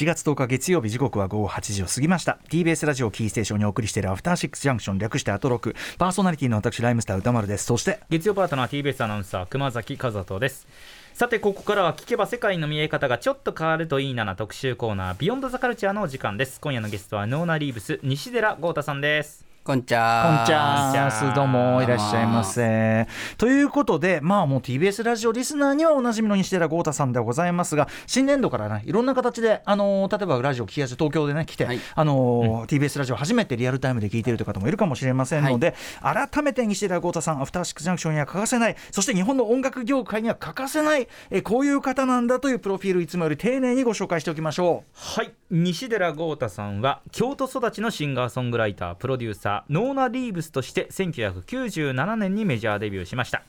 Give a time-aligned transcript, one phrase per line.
[0.00, 2.38] 4月10日月曜日時刻は午後8時を過ぎました。
[2.48, 5.76] TBS ラジオキーステーションにお送りしているアフターシックスジャンクション略してアトロク。
[5.98, 7.66] パーソナリティの私ライムスター歌丸です。
[7.66, 10.66] そして月曜パートナー TBS アナウンサー熊崎和人です。
[11.12, 16.62] さてここからは聞けば世界の見え方がちょっと変わるといいなな特集コーナービヨンドザカルチャーのお時間です。
[16.62, 19.49] 今夜のゲストはノーナリーブス西寺豪太さんです。
[19.62, 23.06] こんちゃこんちゃどうもいらっしゃいませ。
[23.36, 44.90] ということでまあもう TBS ラジオリスナーにはおなじみの西寺豪太さんでございますが新年度からねいろんな形であの例えばラジオ聞きやすい東京でね来て、はい、あの、うん、TBS ラジオ初めてリアルタイムで聞いているという方もいるかもしれませんので、はい、改めて西寺豪太さんアフターシックスジャンクションには欠かせないそして日本の音楽業界には欠かせないえこういう方なんだというプロフィールいつもより丁寧にご紹介しておきましょう。
[44.94, 45.32] はい。
[45.50, 53.42] 西寺豪太さんは京都育ちのシンガーソングライタープロデューサーノーナ・リーブスとして1997年にメジャーデビューしました。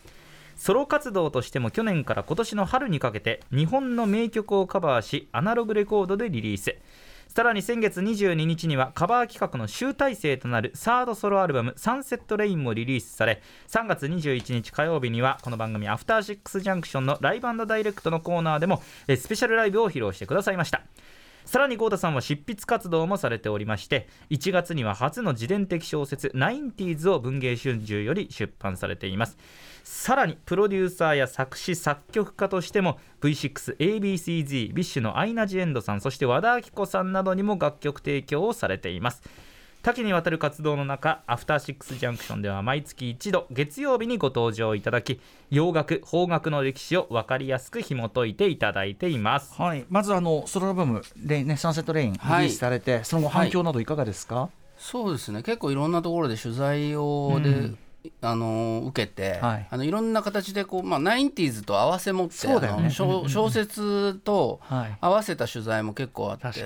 [0.55, 6.75] ソロ活動としても去年から今年の春にかけて日本の名曲をカバーしアナログレコードでリリース。
[7.33, 20.81] さらに先月22日にはカバー企画の集大成となるサードソロアルバム「サンセットレイン」もリリースされ3月21日火曜日にはこの番組「アフターシックスジャンクション」のライブダイレクトのコーナーでもスペシャルライブを披露してくださいました。
[21.45, 29.37] さらに郷太さんは執筆活動もされておりまして1月には初の自伝的小説「ナインティーズ」を文藝春秋より出版されています。
[29.83, 39.23] さらにプロデューサーや作詞作曲家としても V6ABCZ ビッシュのアイナ・ジ・エンドさんそして和田アキ子さんなどにも楽曲提供をされています。
[39.83, 55.41] 多岐にわたる活動の中アフターシックスジャンクションでは毎月一度月曜日にご登場いただき洋楽邦楽の歴史を分かりやすく紐解いていただいています、はい、まずあのソロアルバムレイ、ね「サンセットレイン」リリースされて、はい、その後反響などいかがですか、はい、そうですね。
[55.41, 57.77] 結構いろんなところで取材をで、うん。
[58.21, 64.59] あの受けて、はい、あのいろんな形でこう、まあ、ナインティーズと合わせ持って、ね、小小説と
[64.99, 66.65] 合わせた取材も結構あって、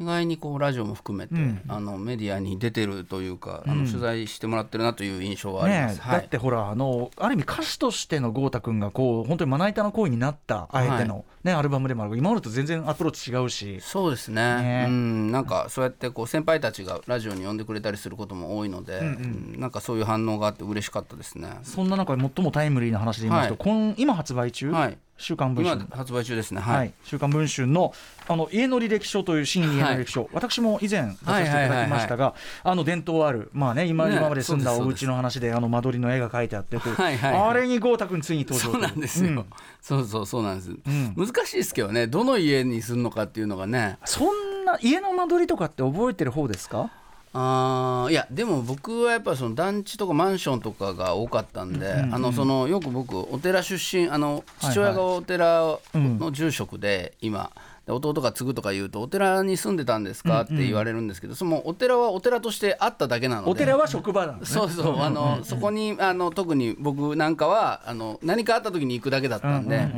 [0.00, 12.16] 意外にこうラジオも含めて、うん、あのメディアに出てるというか、うん、あの取材してもらってるなという印象はあります、ねはい、だってほらあのある意味歌手としての豪太君がこう本当にまな板の声になったあえての、ね、はい、アルバムでもある。
[12.16, 13.80] 今までと全然アプローチ違うし。
[13.80, 15.30] そうですね、ね、うん。
[15.30, 19.54] なんかそうやってこう先輩たちがラジオに呼んでくれたりすることも多いので、うん。
[19.54, 21.48] うん、なんかそういう反応があって嬉しかったですね。
[21.62, 25.80] そんな中で最もタイムリーな話で言いますと、はい、今発売中、はい週刊文春。
[25.80, 27.94] 今発売中ですね、はい、はい、週刊文春の
[28.28, 39.46] あの家の履歴書という新家の履歴書、はい、私も以前出させていただきましたが、あの伝統ある、まあね、今今まで住んだお家の話であの間取りの絵が描いてあってという、はいはいはい、あれに豪太君ついに登場そうなんですよ、うん、
[39.80, 42.06] そうそうそうなんです、うん、難しいですけどね。
[42.06, 43.98] どの家に住むのかっていうのがね。
[44.04, 46.90] そんな家の間取りとかって覚えてる方ですか？
[47.36, 57.50] あいやでも僕はやっぱりその団地とかマンションとかが多かったんで、うんうん、あのそのよく僕お寺出身あの父親がお寺の住職で今、
[57.86, 63.50] で弟が継ぐとか言うとお寺に住んでたんですかって言われるんですけど、そのお寺はお寺としてあっただけなので。
[63.50, 64.46] お寺は職場なんで。
[64.46, 69.88] す、ね、そうそうあの、そこにあの特に僕なんかはあの何かあった時に行くだけだったんで、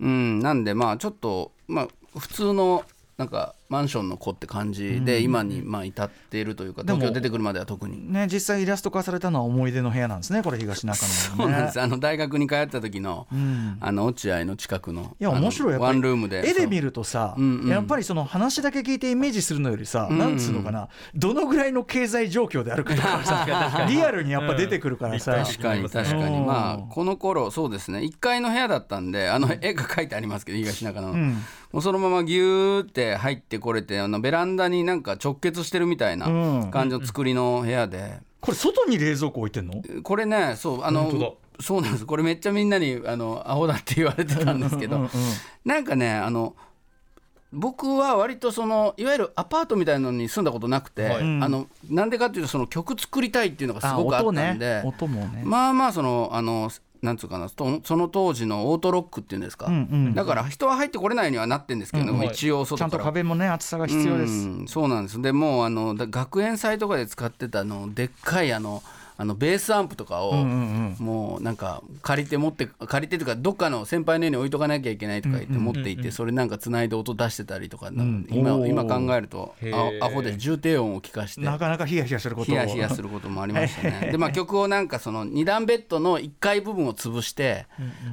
[0.00, 1.88] うん、なんでまあちょっとまあ
[2.18, 2.84] 普通の
[3.18, 8.12] なんかマンションの子って感じで今にまあ至っているというか東京出てくるまでは特に。
[8.12, 11.80] ね実際イラスト化されたのは思い出の部屋なんですねこれ東中野の、ね、そうなんです。
[11.80, 15.74] あの大学に通った時の、うん、あの落合の近くのいや面白い。
[15.78, 17.40] ワンルームで絵で見るとさ、う。
[17.40, 26.40] んうん、やっぱりその話だけ聞いてイメージするのよりさ、うんうん、なんつうのかなどのぐらいの経済状況であるかとかさ リアルにやっぱ出てくるからさ、うん、確かに確かに。
[26.40, 28.00] まあこの頃そうですね。
[28.00, 31.42] 1階の部屋だったんであの絵が描いてありますけど東中野の、うん。
[31.72, 36.26] もうそのままギューって入ってこれてあのベランダになんか直結してるみたいな
[36.70, 39.82] 感じの作りの部屋で、うん、これ外に冷蔵庫置いてんの？
[40.02, 42.06] これねそうあのそうなんです。
[42.06, 45.08] これめっちゃみんなにあのアホだって言われてたんですけど、うんうん、
[45.64, 46.56] なんかねあの
[47.52, 54.84] 僕は割とそのいわゆるアパートみたいなのに住んだことなくて、はい、あのなんでかっていうとその曲作りたいっていうのがすごくあったんで、ね。
[54.84, 56.70] ね、まあまあそのあの
[57.02, 59.78] なんつうかなその当時のオートロックっていうんですか、うんう
[60.10, 62.20] ん、だから人は入ってこれないにはなってるんですけど、うん。
[62.20, 62.90] うん、一応外から。
[62.90, 65.20] ちゃんと壁もね厚さが必要です、うん、そうなんです。
[65.22, 68.82] でもうあの学園祭とかで使ってたのでっかいあの
[69.20, 77.90] あのベースアンプとかをもうなんか借りて持って借りてとかどっかの先輩の家に置いとかなきゃいけないとか言って持っていてそれなんかつないで音出してたりとか
[78.30, 79.54] 今今考えると
[80.00, 84.08] アホで重低音を聞かしてなかなかヒヤヒヤすることヒヤヒヤすることもありましたね。
[84.10, 87.66] でまあ曲をなんかその2段ベッドの1階部分を潰して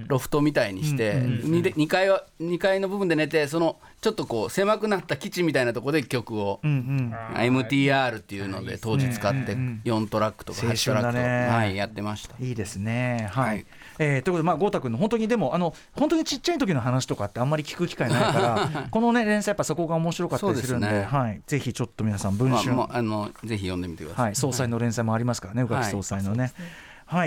[0.07, 6.59] ロフトみたいにして 2, 階は2階の部分で寝てそのちょっとこう狭くなった基地みたいなところで曲を。
[6.63, 11.47] MTR っていうので当時使って4トラックとか8トラックだね。
[11.47, 12.35] はいやってました。
[12.39, 13.29] いいですね。
[13.31, 13.65] はい、はい、
[13.99, 18.39] えー、ということでまあ豪太君の本当にでもあの本当にちっちゃい時の話とかってあんまり聞く機会ないか
[18.73, 26.53] ら このね連載やっぱそこが面白かったりするんで、ね、はい、ぜひちょっと皆さん文春、まあ、あのぜひ読んでみてください、はい、総裁の連載もありますからね宇垣総裁のね、はい、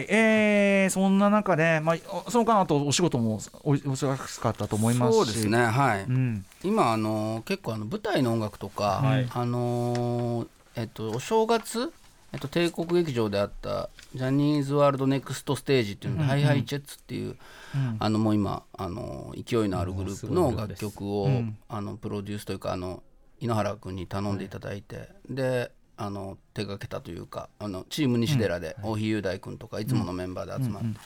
[0.09, 10.47] えー、そんな中で、まあ、その間あとお仕事もお忙しかったと思いますそうですねはい、うん、今あの結構あの舞台の音楽とか、はい、あの
[10.77, 11.93] えっとお正月
[12.33, 17.37] えっと、帝国劇場であったジャニーズワールドネクストステージっていうの、うん、ハイハイチェッツっていう、
[17.75, 23.03] うん、あのもう今あの勢いのあるグループの楽曲を、うん、あのプロデュースというかあの
[23.41, 30.99] 井ノ原君に頼んでいただいて、はい、であの手がけたというかあのチーム西寺で大日雄大君とかいつものメンバーで集まって、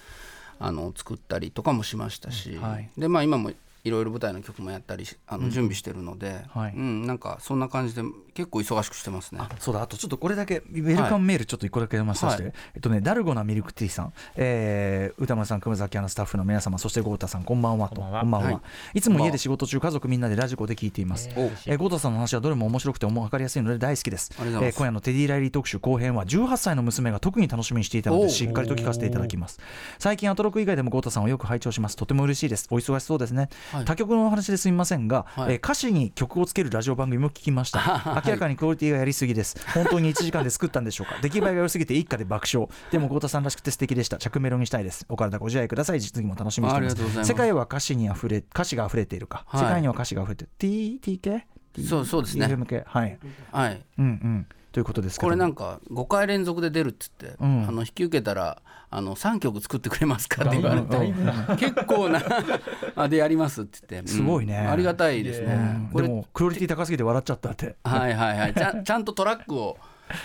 [0.61, 2.59] あの作ったりとかもしましたし、
[2.97, 3.51] でまあ今も
[3.85, 6.73] いろいろ舞台の曲もやったりあの準備してるので、うん、はい。
[6.73, 8.03] うん、なんかそんな感じで
[8.33, 9.41] 結構忙しくしてますね。
[9.59, 9.83] そうだ。
[9.83, 17.97] あとちょっとこれだけウェルカムメールちょっと一個だけ読まさせて、はい、えっとねダルゴなミルクティーさん、えー、歌丸さん熊崎アナスタッフの皆様そして豪太さんこんばんはと。
[17.97, 18.63] こんばんは、は。
[18.95, 24.33] い、いつも家で仕事中家族みんなでラジコで聞いています、えー、豪太さんの話はどれも面白くて分かりやすいので大好きです。
[24.39, 29.61] えー、今夜のテディ・ライリー特集後編は18歳の娘が特に楽しみにしていたのでしっかりと聞かせていただきます。
[29.99, 31.97] 最近アトロク以外でも豪太さんをよく拝聴します。
[31.97, 32.67] とても嬉しいです。
[32.71, 38.23] お忙しそうですね、はい、他局のお話ですみませんが、はい、えー、歌詞に曲をつけるラジオ番組も聞きました。
[38.25, 39.57] 明らかにクオリティがやりすぎです。
[39.75, 41.19] 本当に1時間で作ったんでしょうか。
[41.21, 42.69] 出来栄えが良すぎて一家で爆笑。
[42.91, 44.19] でも豪太さんらしくて素敵でした。
[44.19, 45.07] 着メロにしたいです。
[45.09, 46.01] お体ご自愛ください。
[46.01, 47.25] 実技も楽しみにしています。
[47.25, 50.51] 世界は歌詞にあふれ歌詞が溢れているか、はい、世界には歌詞が溢れてる。
[50.59, 51.43] TTK?
[51.89, 52.47] そうそうですね。
[52.87, 53.19] はい、
[53.51, 58.61] はい、うんうんということですこれなんか5回連続で出るっつって、うん、あの引き受けたら
[58.91, 61.15] あの3曲作ってくれますかって言われて。
[61.59, 62.21] 結構な
[62.97, 64.57] あでやりますって言って、すごいね。
[64.59, 67.77] ありがたいですね、これでもクオリティ高すぎて笑っちゃったって。
[67.85, 68.55] はいはいはい。
[68.55, 69.79] ちゃ ちゃんとトラックを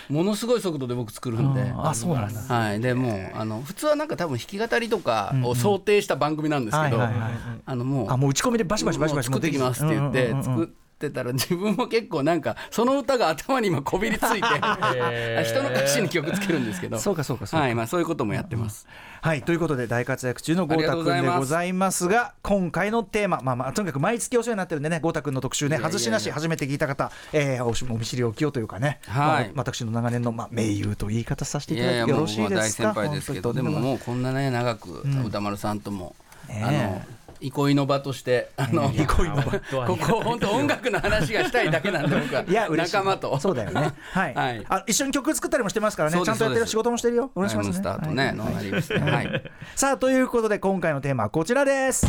[0.10, 1.72] ものすごい速度で僕作るんで。
[1.78, 14.48] あそうなんだ、はい、でもうあの普通はなんか多分弾き語りとかを想定した番組なんですけどあのもうあもう打ち込みでバシバシバシバシ作ってきますって言って作ってってたら自分も結構なんかその歌が頭に今こびりついて
[15.48, 17.00] 人の歌詞に曲つけるんですけど。
[17.00, 18.86] そうかそうかそうか、はいまあ、そういうこともやってます。
[19.22, 22.07] はいということで大活躍中の豪太君でございます。
[22.07, 32.84] が今回のテーマ、まあ、まあとにかく毎月お世話になってるんでね豪太君の特集ね外しなし初めて聞いた方、えー、お見知りおきよというかね、はい、まあ、私の長年の、まあ、盟友と言い方させていただいてよろしいですか？
[32.84, 36.16] 大先輩ですけどでももうこんなね長く歌丸さんとも、
[36.50, 37.02] うん、あの
[37.41, 39.44] 憩いの場としてあの、憩いの場。
[39.88, 42.44] ここ本当音楽の話がしたいだけなんで僕は。
[42.47, 43.39] いや仲間と。
[43.39, 43.94] そうだよね。
[44.12, 46.21] はい、 はい、あ一緒に曲作ったりもしてますからね。
[46.24, 47.31] ちゃんとやってる仕事もしてるよ。
[47.36, 47.74] お願いしますね。
[47.74, 49.51] スタートね、ノーナリーブスはい。
[49.75, 52.07] さあということで今回のテーマはこちらです。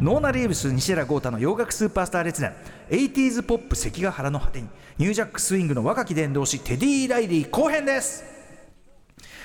[0.00, 2.52] ノーナ・リーブス西寺郷太の洋楽スーパースター列伝。
[2.90, 4.68] 80s ポップ関ヶ原の果てに
[4.98, 8.37] ニュージャックスイングの若き伝道師テディ・ライリー後編です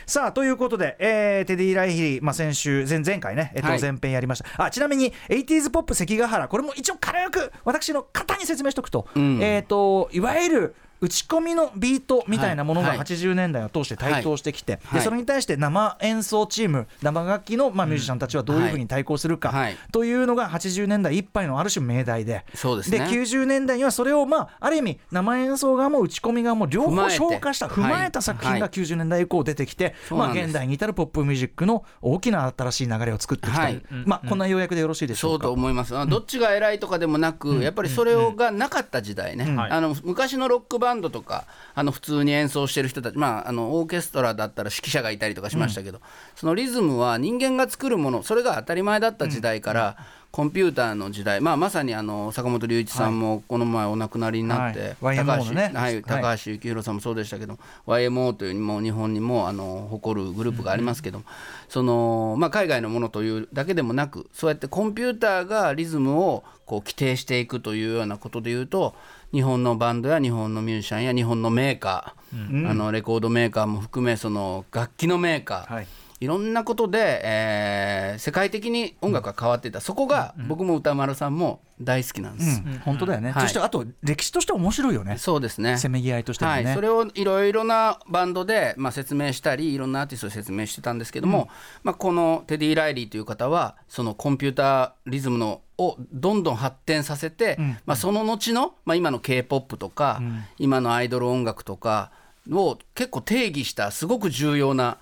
[0.05, 19.53] さあということで、えー、テディ・ライリー、まあ、先週前々回ね、えっと、前編やりました、はい、あちなみに 80s ポップ関ヶ原これも一応軽く私の方に説明しておくと、うん、えっ、といわゆる打ち込みのビートみたいなものが80年代を通して台頭してきて、でそれに対して生演奏チーム生楽器の、まあ、ミュージシャンたちはどういうふうに対抗するか
[19.91, 33.69] というのが80年代いっぱいのある種命題でそうです、ね、で90年代にはそれを、まあ、ある意味生演奏側も打ち込み側も両方消化した踏まえた作品が90年代以降出てきて、まあ、現代に至るポップミュージックの大きな新しい流れを作ってきた、
[34.05, 35.43] まあ、こんな要約でよろしいでしょうか？
[35.43, 35.93] そうと思います。
[36.07, 41.45] どっちが偉いとかでもなく、やっぱりそれがなかった時代ね、あの昔のロックバンドとか
[41.75, 46.03] あの普通に演奏してる人たち、まあ、あのオーケストラだったら指揮者がいたりとかしましたけど、うん、
[46.35, 49.97] そのリズムは人間が作るものそれが当たり前だった時代から、
[50.33, 61.25] コンピューターの時代、まあ、まさにあの坂本龍一さんもこの前お亡くなりになって、はい、高橋、ね、はい、高橋幸宏さんもそうでしたけど、はい、YMO というもう日本にもあの誇るグループがありますけど、うん、
[61.69, 68.95] そのまあ、海外のものというだけでもなくそうやってコンピューターがリズムをこう規定していくというようなことでいうと
[69.33, 75.87] 日本のバンドや日本のミュージシャンや日本のメーカー、うん、あのレコードメーカーも含めその楽器のメーカー、はい
[76.23, 85.17] いろんなことで、えー、世界的に音楽が変わっていた、そこが僕も歌丸さんも大好きなんです、うん、本当だよね、はい、そしてあと歴史として面白いよね。
[85.17, 85.77] そうですね。
[85.77, 91.47] せめぎ合いとしてもね、はい、それをいろいろなバンドで、まあ、説明したりいろんなアーティストを説明してたんですけども、うん、
[91.83, 100.21] まあ、このテディ・ライリーという方はそのコンピューターリズムのをどんどん発展させて、うん、まあ、その後の、まあ、今の k p o p とか、
[100.57, 102.11] 今のアイドル音楽とか
[102.51, 104.97] を結構定義したすごく重要な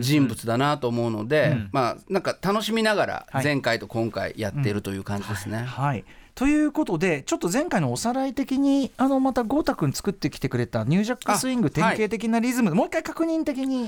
[0.00, 5.58] 人物だなと思うので、まあなんか楽しみながら前回と今回やっているという感じですね。
[5.58, 6.04] はい、はい。
[6.34, 13.86] ということでちょっと前回のおさらい的にあのまた豪太君作ってきてくれたニュージャックスイング典型的なリズム、はい、もう一回確認的にや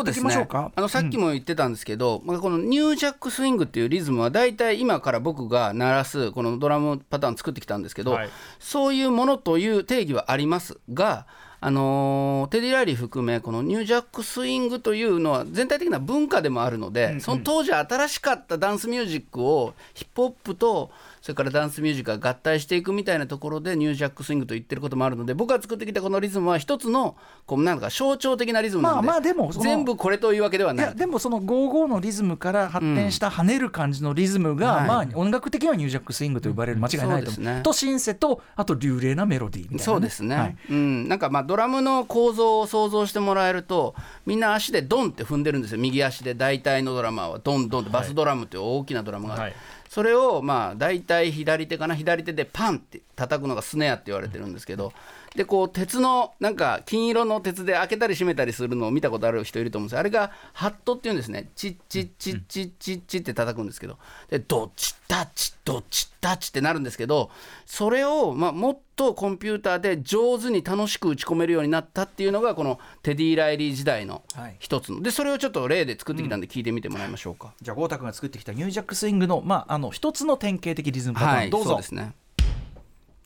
[0.00, 0.72] っていきましょうか。
[0.74, 11.26] あのさっきも言ってたんですけど、うん、このニュージャックスイングっていうリズムは大体今から僕が鳴らすこのドラムパターン作ってきたんですけど、はい、そういうものという定義はありますが
[11.66, 20.90] あのー、テディ・ライリー含めこのニュージャックスイングというのは全体的な文化でもあるので、その当時新しかったダンスミュージックをヒップホップと
[21.24, 27.16] それからダンスミュージックが合体していくみたいなところでニュージャックスイングと言ってることもあるので僕が作ってきたこのリズムは一つの
[27.46, 30.94] こうなんか象徴的なリズムなので,、まあ、まあでも全部これというわけではない。
[30.94, 43.94] でもその55のリズムから発展した跳ねる感じのリズムが、うん、まあ音楽的にはニュージャックスイングと呼ばれる間違いないと思う、ね、とシンセとあと流麗なメロディーみたいな、ね、そうですね、はい、うん、なんかまあドラムの構造を想像してもらえると
[44.26, 45.78] みんな足でドンって踏んでるんですよ。
[45.78, 49.54] 右足で大体のドラマーはドンドンってバスドラムっていう大きなドラムがある、はい
[49.94, 54.92] それをまあ大体左手かな左手でパンって叩くのがスネアって言われてるんですけど
[55.34, 61.50] でこう鉄のなんか金色の鉄で開けたり閉めたりするのを見たことある人いると思うんですあれがハットっていうんですね。
[61.56, 63.98] チッチッチッチッチッチッって叩くんですけど。
[64.30, 67.30] でドッチッタッチドッチッタッチってなるんですけど
[67.66, 74.22] それをまあもっとコンピューターで上手に楽しく打ち込めるようになったっていうのがこのテディ・ライリー時代の
[74.58, 81.70] 一つの、でそれをちょっと例で作ってきたんで聞いてみてもらいましょうか、じゃあ豪太君が作ってきたニュージャックスイングのまああの一つの典型的リズムパターン、はい、どうぞ。
[81.70, 82.14] そうですね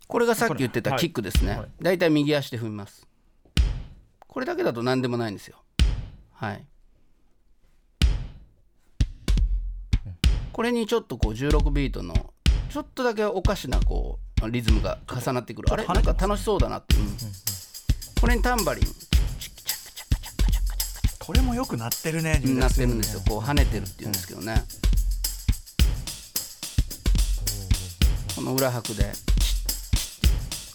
[0.08, 1.98] これがさっき言ってたキックですね、だい。
[1.98, 3.06] たい右足で踏みます。
[4.26, 5.62] これだけだと何でもないんですよ。
[6.32, 6.64] はい。
[10.50, 12.14] これにちょっとこう16ビートの
[12.70, 15.72] ちょっとだけおかしなこうリズムが重なってくる。
[15.72, 15.84] あれ？
[15.84, 17.16] なんか楽しそうだなって、うん、
[18.20, 18.84] これにタンバリン。
[21.18, 23.22] これもよくなってるねなってるんですよ。
[23.28, 24.64] こう跳ねてるっていうんですけどね、
[28.34, 29.12] この裏拍で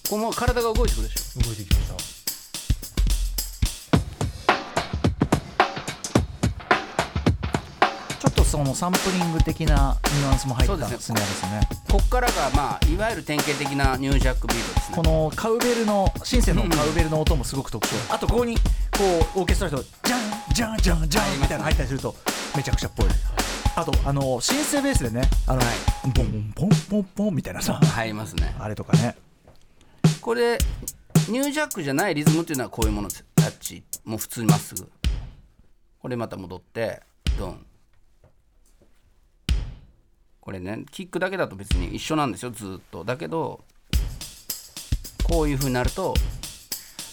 [0.09, 1.41] この体が動いてくるでしょ。
[1.41, 1.93] 動いてきました。
[8.19, 11.67] ちょっとそのサンプリング的なニュアンスも入ったスネアですね。
[11.89, 14.97] こっからがまあいわゆる典型的なニュージャックビートですね。
[14.97, 18.61] このカウベルのシンセのカウベルの音もすごく特徴、うん、あとここにこ
[19.35, 20.19] うオーケストラとジャン
[20.53, 22.15] ジャンジャンジャンみたいなの入ったりすると
[22.55, 23.07] めちゃくちゃっぽい。
[23.75, 25.67] あとあのシンセベースでねあの、はい、
[26.13, 27.73] ポンポンポンポンみたいなさ。
[27.73, 28.55] 入りますね。
[28.59, 29.15] あれとかね
[30.23, 30.57] これ
[31.29, 33.83] ニュージャックじゃないリズムっていうのはこういうものですタッチ。
[34.05, 34.89] もう普通にまっすぐ。
[35.99, 37.01] これまた戻って
[37.37, 37.65] ドン。
[40.39, 43.03] これねキックだけだと別に一緒なんですよずっと。
[43.03, 43.65] だけど
[45.23, 46.13] こういう風になると、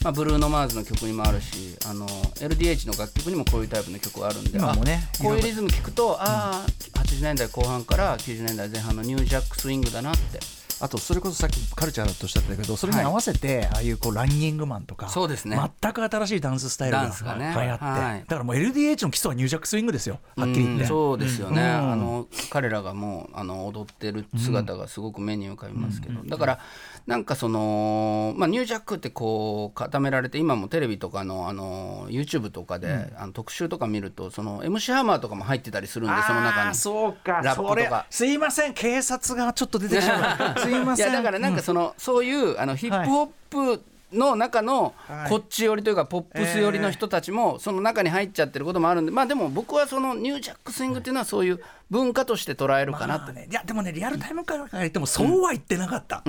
[0.04, 6.66] まあ、ブルーノ・マーズの曲にもあるしあの LDH の楽曲にもこういうタイプの曲があるんで今もねこういうリズム聞くとああ、
[7.00, 15.58] 80年代後半から90年代前半のニュージャックスイングだなってあとそれこそさっきカルチャーとおっしゃったけどそれに合わせて、ああいうこうランニングマンとかそうですね。
[15.80, 20.86] 全く新しいダンススタイルが流行って、はい、だからもう LDH の基礎はニュージャックスイングですよはっきり言って。
[20.86, 26.58] そうですよね、あの彼らがもうあの踊ってる姿がすごく目に浮かびますけど、だから
[27.06, 36.74] なんかその、まあ、ニュージャックってこう固められて今もテレビとかのあの YouTube とかで、うん、あの特集とか見るとその MC ハマーとかも入ってたりするんでその中に。
[36.74, 37.40] そうか。
[37.42, 38.06] ラップとか。
[38.10, 38.74] すいません。
[38.74, 41.10] 警察がちょっと出てしまうすいません。
[41.10, 43.28] いやだからなんかその、うん、そういうあのヒップホッ
[43.76, 44.94] プの中の
[45.28, 56.22] こっち寄りというかポップス寄りの人たちもその中に入っちゃってることもあるんでまあでも僕はそのニュージャックスイングっていうのはそういう文化として捉えるかなって、ね、いやでもねリアルタイムから言ってもそうは言ってなかった。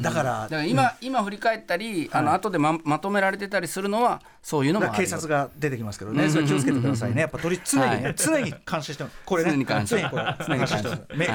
[0.00, 6.30] だから今、今振り返ったりあの後でままとめられてたりするのはそういうのも警察が出てきますけどね。
[6.30, 7.20] それ気をつけてくださいね。
[7.20, 9.50] やっぱ常にね常に監視してこれね。
[9.50, 9.88] 常に監視。
[9.88, 11.28] して目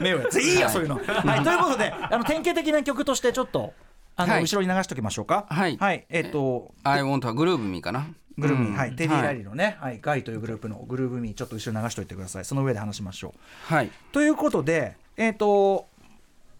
[0.00, 0.96] 目をいいやそういうの。
[0.96, 1.44] はい。
[1.44, 3.74] ということであの典型的な曲としてちょっと
[4.18, 5.46] あの、はい、後ろに流しておきましょうか。
[5.48, 5.76] はい。
[5.76, 6.74] はい、えっ、ー、と。
[6.82, 8.08] I want a groove me かな？
[8.36, 13.34] グルーブミー、はい、テディ・ラリーのね、はい、ガイというグループのグルーブミーちょっと後ろ流しておいてくださいその上で話しましょ
[13.70, 13.74] う。
[13.74, 15.88] はい、ということで、えーと、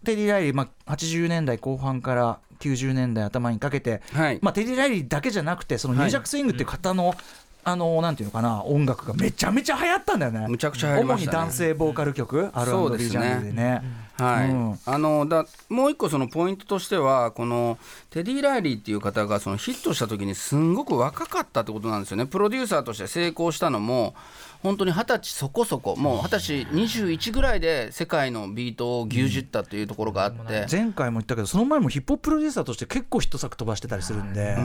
[0.03, 7.15] テディ・ライリー、まあ、80年代後半から90年代頭にかけて、はいまあ、テディ・ライリーだけじゃなくてそのニュージャックスイングっていう方の、
[7.63, 10.47] あのなんていうのかな音楽がめちゃめちゃ流行ったんだよね。
[10.47, 14.08] むちゃくちゃね、主に男性ボーカル曲、R&B ジャンルでね。
[14.23, 17.77] はい、うん、あのだもう一個そのポイントとしてはこの
[18.09, 22.25] テディ・ライリーっていう方がそのヒットした時にすんごく若かったってことなんですよね。
[22.25, 24.15] プロデューサーとして成功したのも
[24.61, 34.55] 本当に二十歳そこそこもう二十歳21ぐらいで世界のビートを牛耳ったというところがあって、前回も言ったけどその前もヒップホッププロデューサーとして結構ヒット作飛ばしてたりするんで。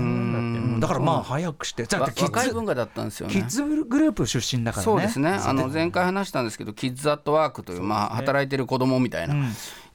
[0.80, 1.86] だからまあ早くして。
[1.96, 3.32] 若い文化だったんですよね。
[3.32, 4.84] キッズグループ出身だからね。
[4.84, 5.30] そうですね。
[5.30, 9.34] あの前回話したんですけどキッズアットワークというまあ働いてる子供みたいな、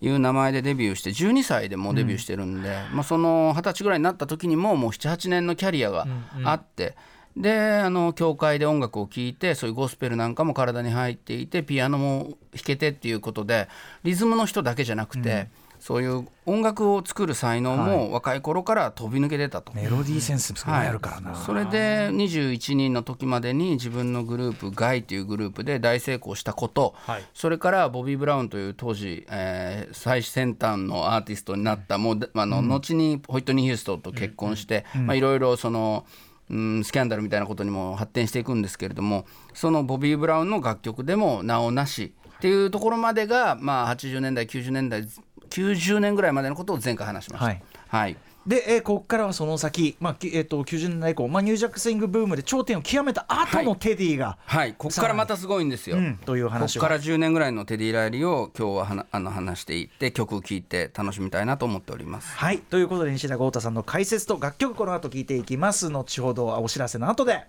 [0.01, 6.07] いう名前でデビューして12歳でもうデビューしてるんで、まあ、その二十歳ぐらいになった時にももう78年のキャリアが
[6.43, 6.95] あって。
[7.37, 13.67] であの教会で音楽を聴いてそういうゴスペルなんかも体に入っていてピアノも弾けてっていうことで
[14.03, 15.47] リズムの人だけじゃなくて、うん、
[15.79, 36.05] そういう音楽を作る才能も若い頃から飛び抜けてたと、はい、メロディーセンスすごいあるからな、はい、それで21人の時までに自分のグループガイというグループで大成功したこと、はい、それからボビー・ブラウンという当時、えー、最先端のアーティストになったもうあの、うん、後にホイットニー・ヒューストンと結婚していろいろその。
[36.07, 45.03] うん、スキャンダルみたいなことにも発展していくんですけれどもそのボビー・ブラウンの楽曲でも名をなしっていうところまでが、まあ、80年代90年代
[45.49, 47.45] 90年ぐらいまでのことを前回話しました。
[47.45, 55.97] はい、はいで、えー、ここからはその先、まあえーと、90年代以降、まあ、ニュージャックスイングブームで頂点を極めた後のテディが、はい、はい、ここからまたすごいんですよ。
[55.97, 62.35] うん、という話ここから10年ぐらいのテディ・ライリーを今日ははなあの話していって曲を聴いて楽しみたいなと思っております。
[62.35, 67.45] はいということで西寺郷太さんの解説と楽曲この後聞いていきます後ほどお知らせの後で。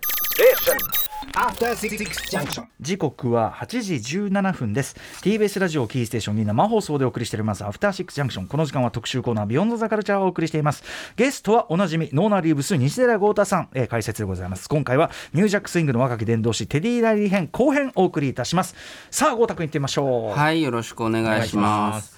[2.79, 4.95] 時刻は8時17分です。
[5.21, 10.83] TBS ラジオキーステーションに生放送でお送りしておりますアフターシックスジャンクションこの時間は特集コーナービヨンドザカルチャーをお送りしています。
[11.17, 14.69] ゲストはおなじみノーナリーブス西寺郷太さん、えー、解説でございます。
[14.69, 18.75] 今回はニュージャックスイングの若き伝道師テディライリー編後編お送りいたします。
[19.11, 20.37] さあ郷太君いってみましょう。
[20.37, 22.17] はいよろしくお願いします。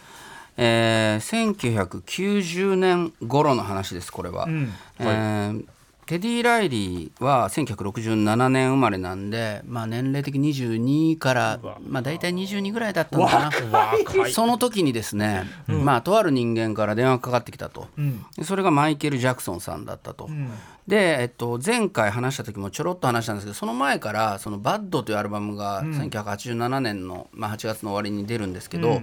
[0.56, 5.66] えー、1990年頃の話ですこれは、うん、えー
[6.06, 13.52] テディ・ライリーは1967年生まれなんで、まあ、年齢的22から、まあ、大体22ぐらいだったのかな。
[14.32, 20.26] その時にですね、うん、まあ、とある人間から電話がかかってきたと、うん、それがマイケル・ジャクソンさんだったと。
[20.26, 20.52] うん、
[20.88, 29.02] で、えっと、前回話した時もちょろっと話したんですけどその前から「そのバッドというアルバムが1987年の、まあ、8月の終わりに出るんですけど、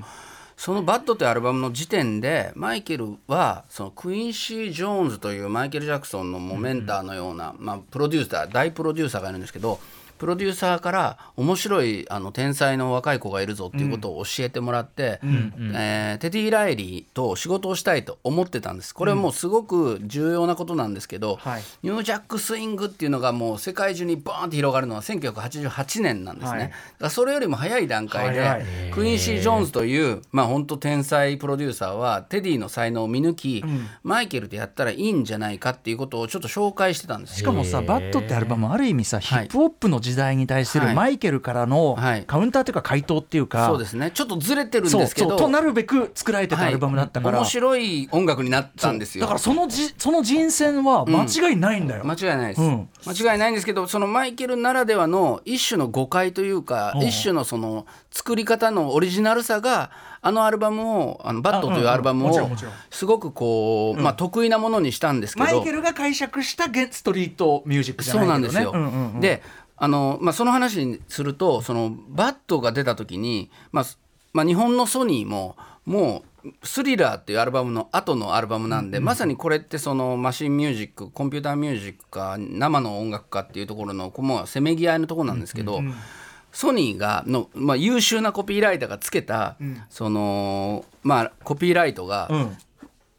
[0.60, 9.80] その「バッド」というアルバムの時点でマイケルはそのクインシー・ジョーンズというマイケル・ジャクソンのメンターのような、まあ、プロデューサー大プロデューサーがいるんですけど
[10.20, 18.94] プロデューサーから面白いあの天才の若い子がいるぞっていうことを教えてもらって、うんえー、テディ・ライリーと仕事をしたいと思ってたんです。
[18.94, 21.50] これはもうすごく重要なことなんですけど、うん
[21.82, 41.96] ニュージャックスイングっていうのがもう世界中にバーンって広がるのは1988年なんですね、はい、だからそれよりも早い段階でクインシー・ジョーンズというまあ本当天才プロデューサーはテディの才能を見抜き、うん、マイケルでやったらいいんじゃないかっていうことをちょっと紹介してたんですしかもさ「バット」ってアルバムある意味さヒップホップの時代に対するマイケルからの
[42.26, 44.10] カウンターというか回答っていうか、そうですね。
[44.10, 49.22] ちょっとずれてるんですけどとなるべく作られてたアルバムだったから、面白い音楽になったんですよ。
[49.22, 52.60] だからそのじその人選は間違いないんだよ、間違いないです、
[53.22, 59.90] 間違いないんですけどそのマイケルならではの一種の誤解というか、一種のその作り方のオリジナルさが
[60.22, 62.50] あのアルバムをあのバットというアルバムを
[62.90, 65.46] すごくこう、まあ、得意なものにしたんですけど。
[65.46, 69.42] マイケルが解釈したストリートミュージックじゃないけど、ね、そうなんですよ、で
[69.80, 73.84] あの、まあ、その話にするとそのバットが出た時に、まあ
[74.32, 85.94] まあ、日本のソニーももう「スリラー」っていうアルバムの後のアルバムなんで、うん、まさにこれってそのマシンミュージックコンピューターミュージックか生の音楽かっていうところのもうせめぎ合いのところなんですけど、うんうん、
[86.52, 89.56] ソニーがの、まあ、優秀なコピーライターがつけた、
[89.88, 92.30] そのまあコピーライトが、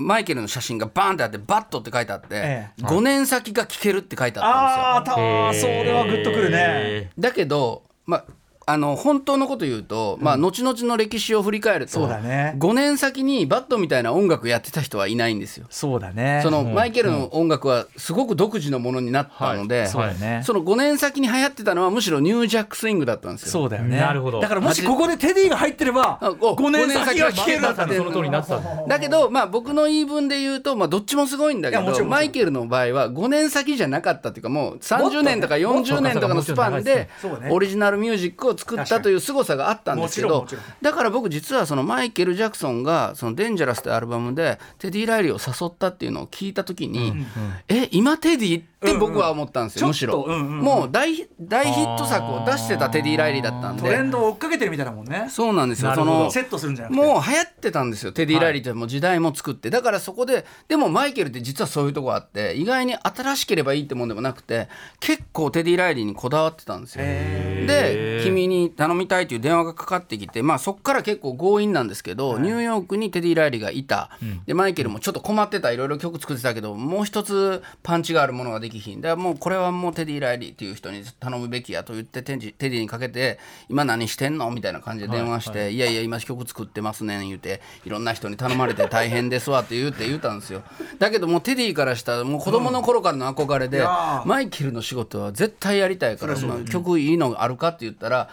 [0.02, 5.72] マイケルの写真がバーンってあってバットって書いてあって、ええ、5年先が聞けるって書いてあったんですよ。
[5.72, 7.12] ああそれはグッとくるね。
[7.18, 8.26] だけど、まあ、
[8.72, 15.68] あの本当のこと言うと、まあ、後々の歴史を振り返ると、そうだね、5年先にバットみたいな音楽やってた人はいないんですよ。
[15.70, 16.40] そうだね。
[16.44, 20.20] その、マイケルの音楽はすごく独自のものになったので、はい。
[20.20, 23.52] ね、その5年先に流行ってたのはむしろニュージャックスイングだったんですよ。
[23.52, 23.98] そうだよね。
[23.98, 24.40] なるほど。
[24.40, 29.00] だからもしここでテディが入ってれば5年先が聞けるってその通りになってただ。
[29.00, 37.10] けど、まあ、僕の言い分で言うと、まあ、どっちもすごいんだけどマイケルの場合は5年先じゃなかったっていうかもう30年とか40年とかのスパンで
[37.50, 40.46] オリジナルミュージックを作ったという凄さがあったんですけど
[40.82, 47.26] だから僕実はそのマイケル・ジャクソンが「そのデンジャラス」というアルバムでテディ・ライリーを誘ったっていうのを聞いた時に、うんうん、
[47.68, 53.84] え今テディって僕は思ったんですよ、むしろ、もう大大ヒット作を出してたテディ・ライリーだったんで。
[53.84, 55.28] トレンドを追っかけてるみたいなもんね。
[55.30, 55.94] そうなんですよ。
[55.94, 57.00] そのセットするんじゃなくて。
[57.00, 59.70] もう流行ってたんですよテディ・ライリーってもう時代も作って。
[59.70, 64.68] だからそこででもマイケルって実はそういうとこあって意外に新しければいいってもんでもなくて
[65.00, 67.04] 結構テディ・ライリーにこだわってたんですよ。
[67.06, 74.12] で君に頼みたいという電話がかかってきてまあそこから結構強引なんですけど、ニューヨークにテディ・ライリーがいた、
[74.46, 79.02] でマイケルもちょっと困ってたいろいろ曲作ってたけどもう一つパンチがあるものができひん。
[79.02, 90.64] だからもうこれはもうテディ・ライリーっていう人に頼むべきやと言ってテディにかけて今何してんのみたいな感じで電話して、はいはい、いやいや今曲作ってますねん言うていろんな人に頼まれて大変ですわって言うて言うたんですよ。
[91.00, 93.86] だけどもうテディからしたらもう子供の頃からの憧れで、うん、
[94.26, 98.31] マイケルの仕事は絶対やりたいからその曲いいのあるかって言ったら曲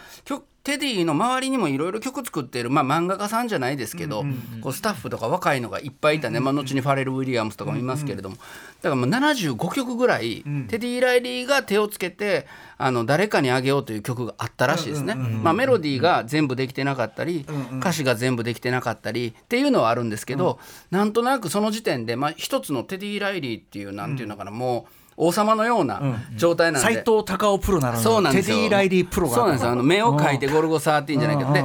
[0.61, 4.25] テディの周りにもいろいろ曲作ってる、まあ、漫画家さんじゃないですけど、
[4.61, 12.45] こうスタッフとか若いのがいっぱいいたね、まあ、後にファレル・ウィリアムスとかもいますけれども、だからもう75曲ぐらい、テディ・ライリーが手をつけて
[12.77, 17.45] あの誰かにあげようという曲があったらしいですね、まあ、メロディーが全部できてなかったり、
[17.79, 20.59] 歌詞が全部できてなかったりっていうのはあるんですけど、
[20.91, 24.98] なんとなくその時点で、まあ、一つのテディ・ライリーっていうなんていうのかな、もう。
[25.21, 26.01] 王様のような
[26.37, 28.55] 状態なんで、斎、藤隆夫プロなのそうなんですよ。
[28.55, 29.35] テディ・ライリープロが。
[29.35, 29.71] そうなんですよ。
[29.71, 31.63] あの目を描いてゴルゴ13じゃないけどで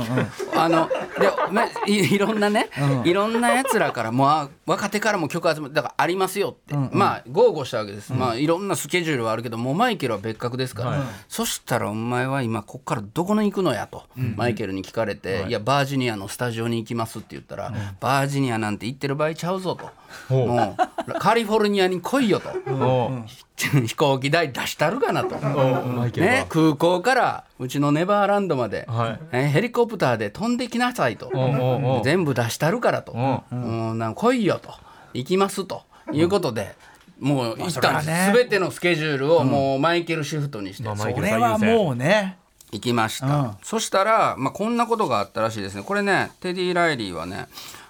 [0.56, 0.88] あの
[1.86, 2.68] でいいろんなね、
[3.04, 14.02] いろんなやつらからもう若手からも曲集めだからありますよって、まあ豪語したわけです、まあいろんなスケジュールはあるけどもうマイケルは別格ですから、そしたらお前は今こっからどこに行くのやと、
[14.36, 19.88] マイケルに聞かれて、い、やバージニアのスタジオに行きますって言ったら、バージニアなんて行ってる場合ちゃうぞと。
[20.28, 20.76] も
[21.08, 22.50] うカリフォルニアに来いよと。
[23.56, 31.30] 飛行機代出したるかなと、ね、空港からうちのネバーランドまで、はい、ヘリコプターで飛んできなさいと。
[32.04, 33.12] 全部出したるからと。
[33.12, 34.70] うなん来いよと。
[35.14, 35.82] 行きますと。
[36.12, 36.74] いうことで。
[37.20, 42.36] もう一旦全てのスケジュールをもうマイケルシフトにして、それはもうね。
[42.72, 45.84] 行きました、そしたら、まあ、こんなことがあったらしいですね。
[45.84, 47.46] これねテディ・ライリーはね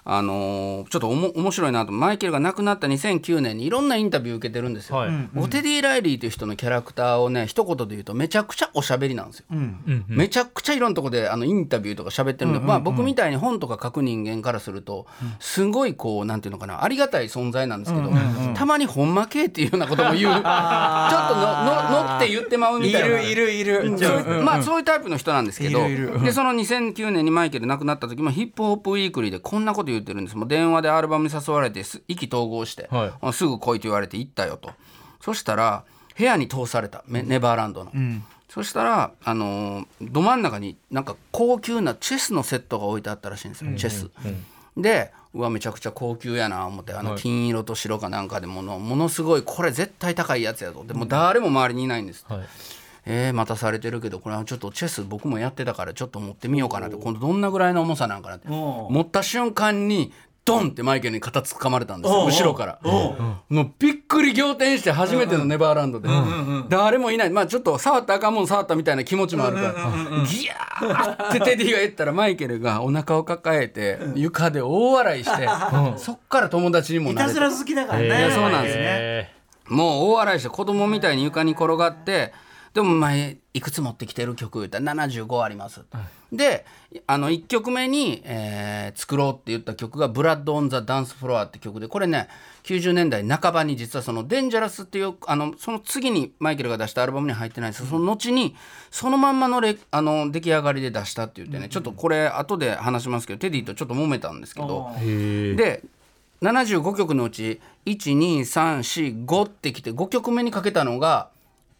[0.07, 1.91] あのー、ちょっとおも面白いなと。
[1.91, 4.97] マイケルが亡くなった2009年にいろんなインタビュー受けてるんですよ。
[4.97, 9.45] はい、オテディ・ライリーという人のキャラクターをね一言で言うとめちゃくちゃおしゃべりなんですよ。
[9.51, 15.07] うん、めちゃくちゃいろんなとこであのインタビューとか喋ってるんで、うんうんうん、まあ、僕みたいに本とか書く人間からすると
[15.39, 20.33] すごいこうなんていうのかなありがたい存在なんですけど、うんうんうん、たまにほんまけっていうようなことも言う。
[20.33, 23.21] ちょっとのののって言ってまうみたいな。
[23.21, 23.97] いるいるいる。
[23.97, 30.37] そうまあそういうタイプの人なんですけどでその2009年にマイケル亡くなった時もヒップホップウィークリーでこんなこと言ってるんです。
[30.37, 34.71] もう電話話でアルバムに誘われて意気投合して、はい、すぐ来いと言われて行ったよと。
[35.21, 35.83] そしたら
[36.17, 37.03] 部屋に通された。
[37.07, 44.09] ネバーランドの、うん、そしたら、あのー、ど真ん中になんか高級なチェスのセットが置いてあったらしいんですよ、チェス。
[44.75, 52.39] うん、でうわめちゃくちゃ高級やな思ってあの金色と白かなんかでものものすごいこれ絶対高いやつやとでも誰も周りにいないんです、はい、
[53.05, 58.47] えー、待たされてるけどこれはちょっとチェス僕もやってたからちょっと持ってみようかなって今度どんなぐらいの重さなんかなって。
[58.47, 60.11] 持った瞬間に
[60.43, 62.79] ドンってマイケルに肩つかまれたんですよ後ろから。
[62.83, 66.07] もうびっくり仰天して初めてのネバーランドで。
[66.69, 67.31] 誰もいない。
[67.31, 69.73] まあちょっと触った赤もん触ったみたいな気持ちもあるから。
[70.25, 75.47] ギャーってテディが言ったらマイケルがお腹を抱えて床で大笑いして
[75.97, 77.37] そっから友達にもなれて。
[77.37, 78.29] いたずら好きだからね。
[78.31, 79.33] そうなんですね。
[79.67, 82.33] もう大笑いして子供みたいに床に転がって
[82.75, 86.01] でも前いくつ持ってきてる曲言ったら75あります、は
[86.33, 86.65] い、で
[87.07, 92.27] あの1曲目に、えー、作ろうって言った曲が「ブラッド・オン・ザ・ダンス・フロア」って曲でこれね
[92.63, 97.87] 90年代半ばに実はその「デンジャラス」っていうあのその次にマイケルが出したアルバムに入ってないです。
[97.87, 98.57] その後に
[98.91, 104.91] そのまんまのレあの出来上がりで出したって言ってね、うん、ちょっとこれ後で話しますけどテディとちょっと揉めたんですけど。
[104.99, 105.81] で
[106.41, 111.29] 75曲のうち12345ってきて5曲目にかけたのが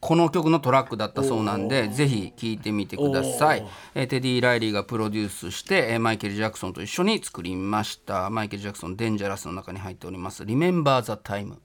[0.05, 3.65] この曲のトラックだったそうなんでぜひ聴いてみてください、
[3.95, 8.29] えー、テディ・ライリーがプロデュースして、えー、マイケル・ジャクソンと一緒に作りました。
[8.29, 11.55] マイケル・ジャクソン「デンジャラス」の中に入っております「Remember the Time」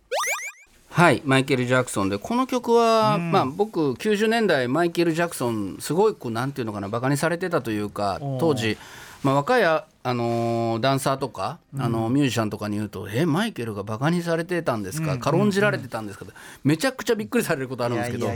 [0.89, 8.79] はいマイケル・ジャクソンでこの曲は、うん、まあ、僕90年代マイケル・ジャクソンすごいこうなんていうのかなバカにされてたというか当時
[9.23, 16.25] まあ、若いあ、のー、ダンサーとか、あのー、ミュージシャンとかに言うと「えマイケルがバカにされてたんですか、うん、軽んじられてたんですか?」
[16.65, 18.29] めちゃくちゃびっくりされることあるんですけど。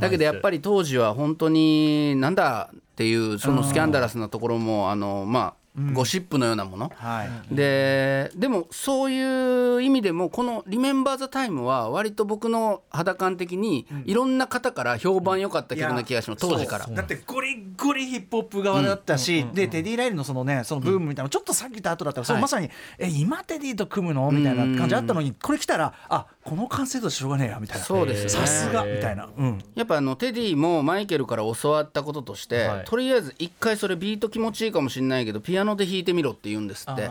[0.00, 5.54] だけどやっぱり当時は本当になんだっていうそのスキャンダラスなところもあのまあ
[5.94, 16.86] ゴシップのようなもの、はい、ででもそういう意味でもこの「リメンバー・ザ・タイム」は割と僕の肌感的にいろんな方から評判良かった曲な気がします、当時から。
[16.86, 27.84] だってゴリゴリヒップホップ側だったし、でテディ・ライルのそのねそのブームみたいなちょっとさっき言った後だったら、そうまさに「え今テディと組むの?」みたいな感じあったのにこれ来たらあこの完成度しょうがねえやみたいな。
[27.84, 37.08] そうですさすがみたいな、うん、やっぱあのテディもマイケルから教わったこととして、はい、とりあえず一回それビート気持ちいいかもしれないけどピアノで弾いてみろって言うんですって。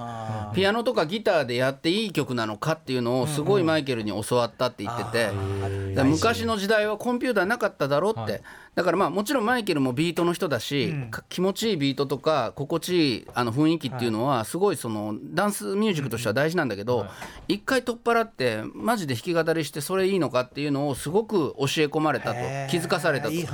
[0.53, 5.31] ピアノとかギターでやっていい曲なのかっていうのをすごいマイケルに教わったって言ってて、
[6.03, 8.41] 昔の時代はコンピューターなかっただろうって、はい
[8.73, 17.05] だからまあもちろんマイケルもビートの人だし、うん、気持ちいいビートとか心地いいあの雰囲気っていうのはすごいそのダンスミュージックとしては大事なんだけど
[17.49, 23.33] 一、回取っ払ってマジで弾き語りしてそれいいのかっていうのをすごく教え込まれたと気づかされたと。
[23.33, 23.47] いい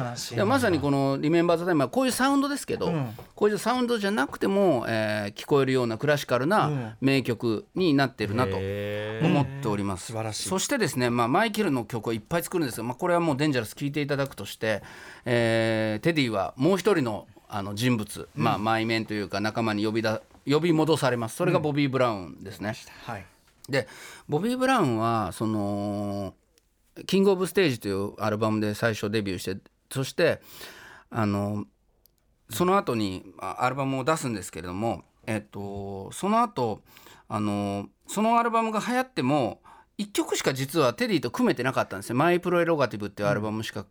[0.45, 10.13] まさにこの「リメンバー・ザ・タイム」はこういうサウンドですけど、うん、こういうサウンドじゃなくても、えー、聞こえるようなクラシカルな名曲になってるなと思っております。
[10.33, 14.83] そしてですね、まあ、マイケルの曲をいっぱい作るんですが、まあ、これはもうデンジャラス聴いていただくとして
[15.29, 21.35] えー、テディはもう一人のあの人物、まあ、前面というか仲間に呼びだ呼び戻されます。
[21.35, 22.75] それがボビー・ブラウンですね。
[23.07, 23.25] うん、はい、
[23.69, 23.87] で
[24.29, 26.33] ボビー・ブラウンはその
[27.07, 29.57] 「キング・オブ・ステージ」というアルバムで最初デビューして
[29.89, 30.41] そして
[31.09, 31.65] あの
[32.49, 36.81] その後にアルバムを出すんですけれども、えっと、その後
[37.27, 39.61] あのそのアルバムが流行っても
[39.99, 43.85] 1曲しか実はテディと組めてなかったんですよ「マイ・プロエロガティブ」っていうアルバムしか、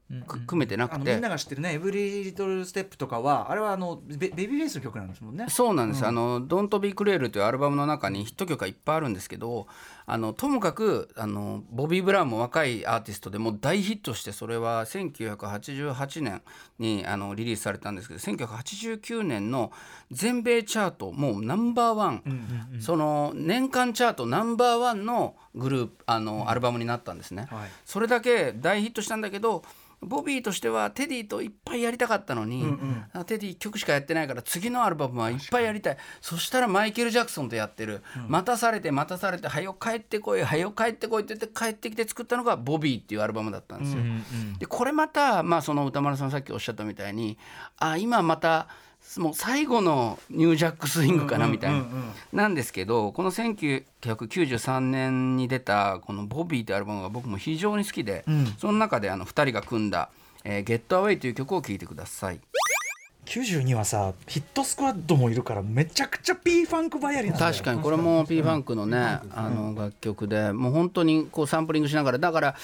[0.47, 1.12] 組めてなくて。
[1.12, 5.47] みんなが知ってるね「エブリリトル・ステップ」とかはあれはあのベベビーベースの曲なんですもんね。
[5.49, 9.66] そうなんです、うん、あの「ドント・ビー・クレール」というアルバムの中にヒット曲がいっぱいあるんですけど
[10.09, 16.42] あのともかくあのボビー・ブラウンも若いアーティストでも大ヒットしてそれは1988年
[16.79, 19.73] にあのリリースされたんですけど1989年の
[20.12, 29.64] 全米チャートもうナンバーワン、うんうんうん、その年間チャートナンバーワンのグループあの、アルバムになったんですね、はい、それだけ大ヒットしたんだけど
[30.03, 35.97] ボビーとしてはテディといっぱいやりたかったのに、うんうん、テディ1曲しかやってないから次のアルバムはいっぱいやりたい。
[36.21, 44.01] そしたらマイケル・ジャクソンとやってる、うん、待たされて待たされて「はよ帰ってこいはよ帰ってこい」って言って帰ってきて作ったのが「ボビー」っていうアルバムだったんですよ。
[44.01, 47.39] うんうん、でこれまた、まあ、その歌丸さんさっきおっしゃったみたいに
[47.79, 48.69] あ今また
[49.19, 51.87] もう最後のニュージャックスイングかなみたいな、
[52.33, 60.11] なんですけどこの1993年に出たこの「ボビー」ってアルバムが僕も非常に好きで、うん、その中であの2人が組んだ
[60.45, 62.40] 「えー、ゲットアウェイ」という曲を聴いてください。
[63.27, 72.19] 92はさヒットスクワッドもいるからめちゃくちゃ P ファンクバイアリン確かにこれも P ファンクのね、あの楽曲でもう本当にこうサンプリングしながら。
[72.19, 72.57] だから、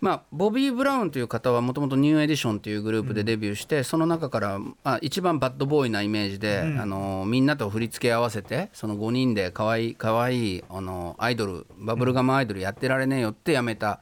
[0.00, 14.00] まあボビー・ブラウンという方はもともとニューエディションというグループでデビューして、その中から、あ、一番バッドボーイなイメージで、あのみんなと振り付け合わせてその5人で可愛い可愛いあのアイドルバブルガムアイドルやってられねえよってやめた、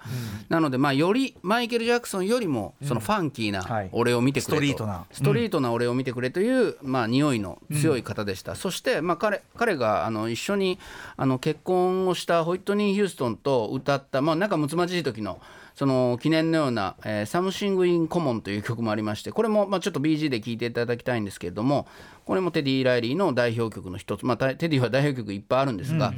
[0.49, 5.07] なのでまあよりマイケル・ジャクソンよりもそのファンキーな俺を見てくれと、ストリートな。
[5.13, 10.79] ストリートな俺を見てくれという、まあ、匂いの強い方でした、うん、そして、まあ彼、彼があの一緒に
[11.17, 15.41] あの結婚をしたホイットニー・ヒューストンと歌った、まあ、仲睦まじい時の
[15.75, 21.87] その記念のような「えー、サムシング・イン・コモン」という曲もありましてこれも、まあ、ちょっと BG で聴いていただきたいんですけれども
[22.25, 26.17] これもテディ・ライリーの代表曲の一つ、まあ、テディは代表曲いっぱいあるんですが、うん、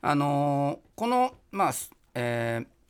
[0.00, 1.72] あのー、この、まあ
[2.14, 2.80] えー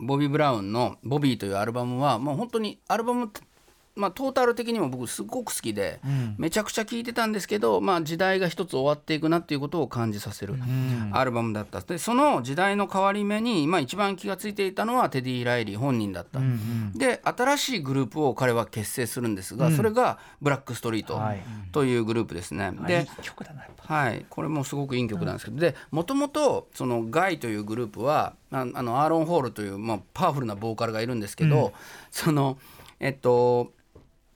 [0.00, 3.30] ボビー・ブラウンの「ボビー」というアルバムはもう本当にアルバム
[3.98, 10.54] まあ、トータル的にも僕すごく好きで、うん、めちゃくちゃ聴いてたんですけど、まあ、時代が一つ終わっていくなっていうことを感じさせる
[11.12, 11.80] アルバムだった。
[11.80, 16.48] でその時代の変わり目に、まあ、一番気が付いていたのはテディ・ライリー本人だった、うんう
[16.94, 21.20] ん、で新しいグループを彼は結成するんですが、うん、それがブラックストリート
[21.72, 23.06] というグループですね、で
[23.88, 31.72] はい、これもすごくいい曲なんですけど、でもともとそのガイというグループはあのアーロン・ホールという、まあ、パワフルなボーカルがいるんですけど、
[32.10, 32.58] その
[33.00, 33.72] えっと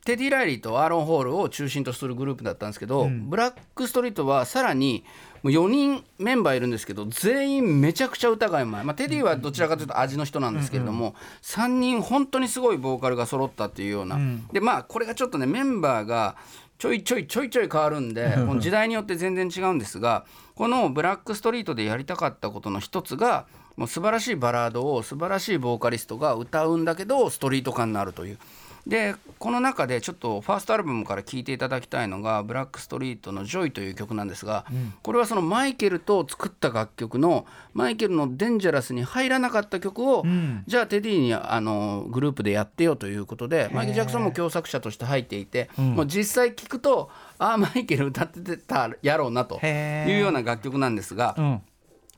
[0.04, 5.04] テディ・ライリーとアーロン・ホールを中心とするグループだったんですけど、うん、ブラックストリートはさらに
[5.42, 16.36] もう4人メンバーいるんですけど全員めちゃくちゃ歌がうまい、まあ、テディはどちらかというと味の人なんですけれども、うんうん、3人本当にすごいボーカルが揃ったっていうような、うん、でまあこれがちょっとねメンバーが
[16.78, 20.24] ちょいちょいちょいちょい変わるんでこの時代によって全然違うんですが
[20.56, 28.38] このブラックストリートでやりたかったことの一つがもう素晴らしいバラードを素晴らしいボーカリストが歌うんだけどストリート感のあるという。
[28.86, 51.60] でこの中でちょっとファーストアルバムから聴いていただきたいのが「ブラックストリートのジョイ」という曲なんですが、うん、これはそのマイケルと作った楽曲のマイケルの「Dangerous」に入らなかった曲を、うん、じゃあテディにあのグループでやってよということでマイケル・ジャクソンも共作者として入っていて、もう実際聴くとああマイケル歌ってたやろうなというような楽曲なんですが。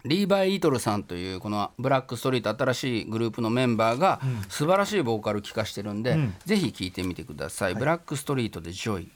[0.05, 9.09] リーバイ・リトルさんというこのブラックストリート新しいグループのメンバーが素晴らしいボーカル聴かしてるんで、うん、ぜひ聴いてみてください、はい、ブラックストリートで Joy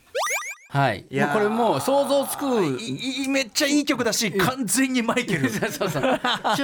[0.71, 2.45] はい、いやこれもう想像つく
[3.27, 5.49] めっちゃいい曲だし完全にマイケル。
[5.71, 6.55] そうそう あ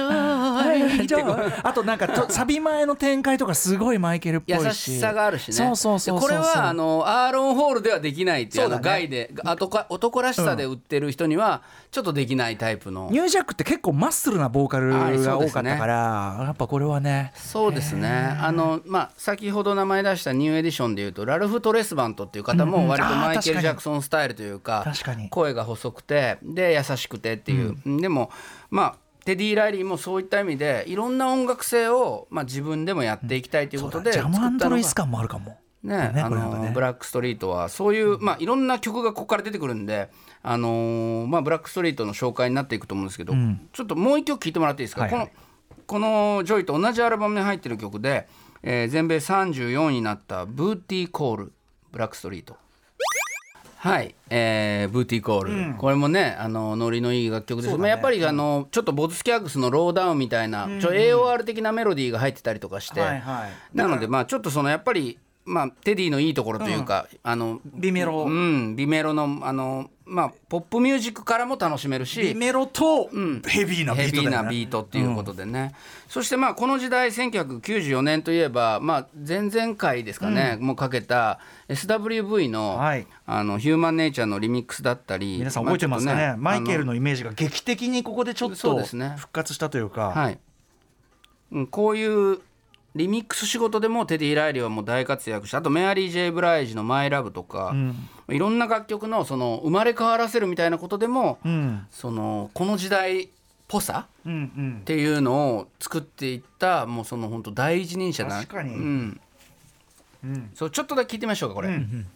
[1.74, 4.92] となんかと サビ前の展開とかすごいマイケルっぽいし。
[4.92, 5.54] 優しさがあるしね。
[5.54, 14.92] そうそうそうこれはあのアーロンホールではできないっていうね、ガイで男男らしさで売ってる人にはちょっとできないタイプの、ニュージャックって結構マッスルなボーカル
[15.24, 17.32] が多かったから、ね、やっぱこれはね。
[17.34, 18.38] そうですね。
[18.40, 24.84] あのまあ先ほど名前出したニューエディションでいうとラルフ・トレスバントっていう方も割とマイケル・ジャクソンンスタイルというか
[25.30, 28.30] 声が細くてで優しくてっていう、うん、でも
[28.70, 35.58] まあテディ・ライリーもそういった意味でいろんな音楽性を、まあ、自分でもやっていきたいということで、ジャムアンドルイス感もあるかも。
[35.82, 40.10] ね、ねあの、ね、ブラックストリートはそういう、まあ、いろんな曲がここから出てくるんで、
[40.44, 45.46] あのー、まあ、ブラックストリートの紹介になっていくと思うんですけど、うん、ちょっともう一曲聴いてもらっていいですか、はいはい、この
[45.86, 48.28] この Joy と同じアルバムに入ってる曲で、
[48.62, 52.56] えー、全米34位になった「Booty Call」ブラックストリート。
[53.86, 57.72] はい、えー、ブーティーコール、うん、これもねあのノリのいい楽曲です。
[57.72, 73.10] けど、ね、やっぱりあのちょっとボツスキャッグスのローダウンみたいな、うん、ちょ AOR 的なメロディーが入ってたりとかして、はいはい、なのでまあちょっとそのやっぱりまあ、テディのいいところというか、うん、あのビメロ、うん、ビメロのあの、まあ、ポップミュージックからも楽しめるしビメロと
[73.44, 75.72] ヘビーなビート、ね、ヘビーなビートっていうことでね、
[76.06, 90.10] うん、そしてまあこの時代1994年といえば、まあ、前々回ですかね、もうかけた SWV の,、はい、あのヒューマンネイチャーのリミックスだったり皆さん覚えてますかね、ね、マイケルのイメージが劇的にここでちょっと復活したというか。
[90.10, 90.38] はい、
[91.50, 92.38] うん、こういう
[92.96, 103.28] リミックス仕事でもテディ・ライリーはもう大活躍してあとメアリー・ジェイ・ブライジの「マイ・ラブ」とか、うん、いろんな楽曲のその生まれ変わらせるみたいなことでも、うん、そのこの時代っ
[103.68, 109.20] ぽさ、っていうのを作っていったもうその本当第一人者だ確かに、うん。
[110.54, 111.68] そうちょっとだけ聞いてみましょうかこれ。
[111.68, 112.06] うん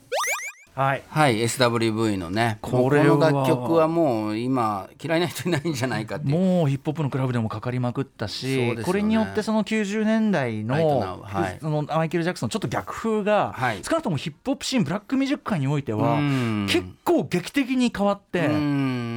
[0.81, 2.57] はい、はい、SWV のね。
[2.63, 16.17] これの楽曲はもう今嫌いな人いないんじゃないかってもうヒップホップのクラブでもかかりまくったし、ね、これによってその90年代の,、はい、そのマイケル・ジャクソンちょっと逆風が、はい、少なくともヒップホップシーンブラックミュージック界においては
[16.67, 18.49] 結構劇的に変わって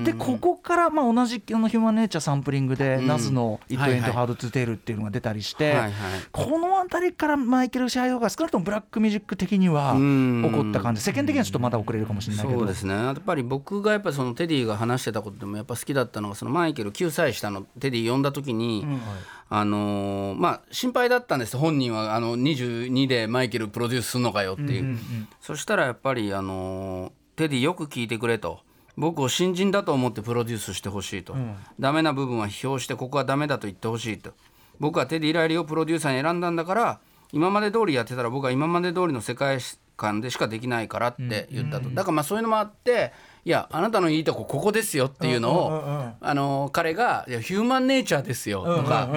[0.03, 5.91] でここからまあ同じあの Human Nature サンプリングでナスの「It Ain't Hard to Tell」っていうのが出たりして、はいはい、
[6.29, 11.01] この辺りからマイケル・シャイオが少なくともブラックミュージック的には起こった感じ。
[11.01, 12.93] 世間的にはちょっとまだ遅れるかもしれないけどそうですね。
[12.93, 19.01] やっぱり僕がやっぱそのテディが話してたことでもやっぱ好きだったのがそのマイケル9歳下のテディ呼んだ時に、うん。
[19.49, 21.57] あのー、まあ心配だったんです。
[21.57, 24.81] 本人はあの22でマイケルプロデュースするのかよっていう。
[24.81, 28.59] うんうんうん、そしたらやっぱりあのー、テディよく聞いてくれと。
[28.95, 34.33] 僕を新人だと思ってプロデュースしてほしいと、うん、ダメな部分は批評してここはダメだと言ってほしいと。
[34.79, 36.99] 僕はテディ・ライリーをプロデューサーに選んだんだから
[37.31, 39.59] 今まで通りやってたら僕は今まで通りの世界
[39.95, 43.13] 観でしかできないからって言ったと、だからまあそういうのもあって
[43.45, 49.09] いやあなたのいいとこここですよっていうのを、あの彼が「いやヒューマンネイチャーですよ」とか、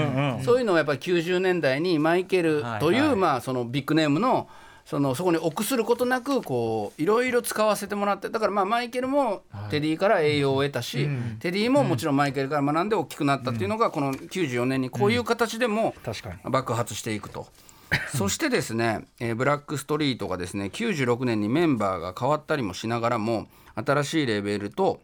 [0.45, 4.49] そういうのをやっぱり90年代にマイケルという、まあそのビッグネームの
[4.85, 11.09] そのそこに臆することなくこういろいろ使わせてもらってだからまあマイケルもテディから栄養を得たし、
[11.41, 15.95] テディももちろんマイケルから学んで大きくなったっていうのがこの94年にこういう形でも
[16.45, 17.49] 爆発していくと。
[18.17, 25.01] そしてですね、えー、ブラックストリートがですね96年にメンバーが変わったりもしながらも新しいレベルと、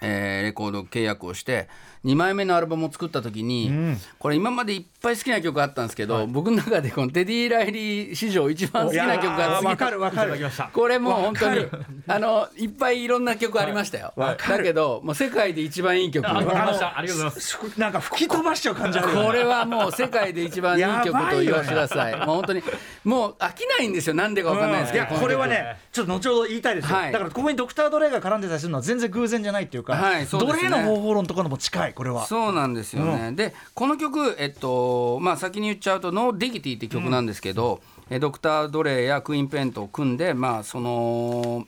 [0.00, 1.68] えー、レコード契約をして
[2.04, 10.38] 2枚目のアルバムを作った時に、うん、これ今までいっぱい好きな曲あったんですけど、はい、僕の中でこのテディ・ライリー史上一番好きな曲があっかる分かる。
[10.72, 11.66] これもう本当に
[12.06, 16.26] あのいっぱいいろんな曲ありましたよ、はい、だけどもう世界で一番いい曲。
[16.26, 17.58] ありがとうございます。
[17.78, 19.08] なんか吹き飛ばしちゃう感じある。
[19.26, 22.16] これはもう世界で一番いい曲と言わせてください。
[22.16, 22.62] もう本当に
[23.04, 24.14] もう飽きないんですよ。
[24.14, 32.26] なんでか分かんないですけど、うん、これはねちょっと後ほど言いたいですよ、はい、だからここにドクター・ドレイが絡んでたりするのは全然偶然じゃないっていうか、はい、うね、ドレイの方法論とかのも近いこれは。
[32.26, 41.66] そうなんですよね、うん、でこの曲えっとまあ先に言っちゃうと「No Diggity」って曲なんですけど、うん、ドクター・ドレイやクイーン・ペンと組んでまあその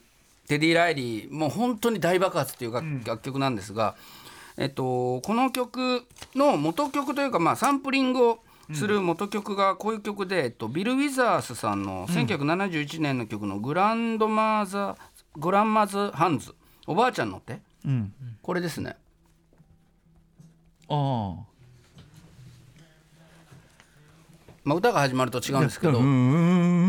[0.48, 3.94] テディ・ライリーもう本当に大爆発っていう楽,、曲なんですが、
[4.56, 6.04] えっと、この曲
[6.34, 8.38] の元曲というか、まあ、サンプリングを
[8.74, 14.96] する元曲がこういう曲で、えっと、ビル・ウィザースさんの1971年の曲のグランドマーザ
[15.36, 16.54] 「グランマズ・ハンズ」
[16.86, 18.96] おばあちゃんの手、うん、これですね
[24.64, 26.82] まあ、歌が始まると違うんですけど、うん、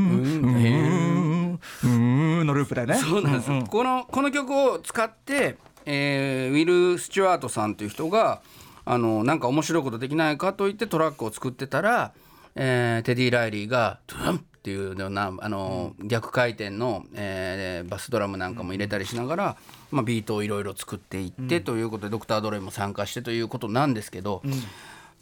[2.45, 2.95] のループだね。
[2.95, 3.49] そうなんです。
[3.69, 8.41] このこの曲を使って、えー、ウィル・スチュワートさんという人が
[8.85, 12.13] あのなんか面白いことできないかと言ってトラックを作ってたら、
[12.55, 19.57] えー、テディ・ライリーが「トゥン!」っていうようなあの、逆回転の、えー、バスドラムなんかも入れたりしながら、
[19.91, 24.41] まあ、ビートをいろいろ作っていって、ということでドクター・ドレイも参加してということなんですけど。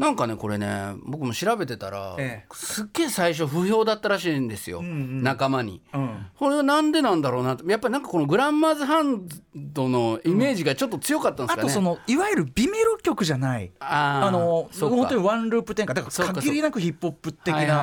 [0.01, 13.71] うんなんかねこれね僕も調べてたら、ええ、すっげえ最初不評だったらしいんですよ、うんうん、仲間に、うん、これはなんでなんだろうなやっぱりなんかこのグランマーズハンドのイメージがちょっと強かったんですかね、うん、あとそのいわゆるビメロ曲じゃない。
[13.79, 15.95] あの本当にワンループ展開。
[15.95, 17.81] だから限りなくヒップホップ的な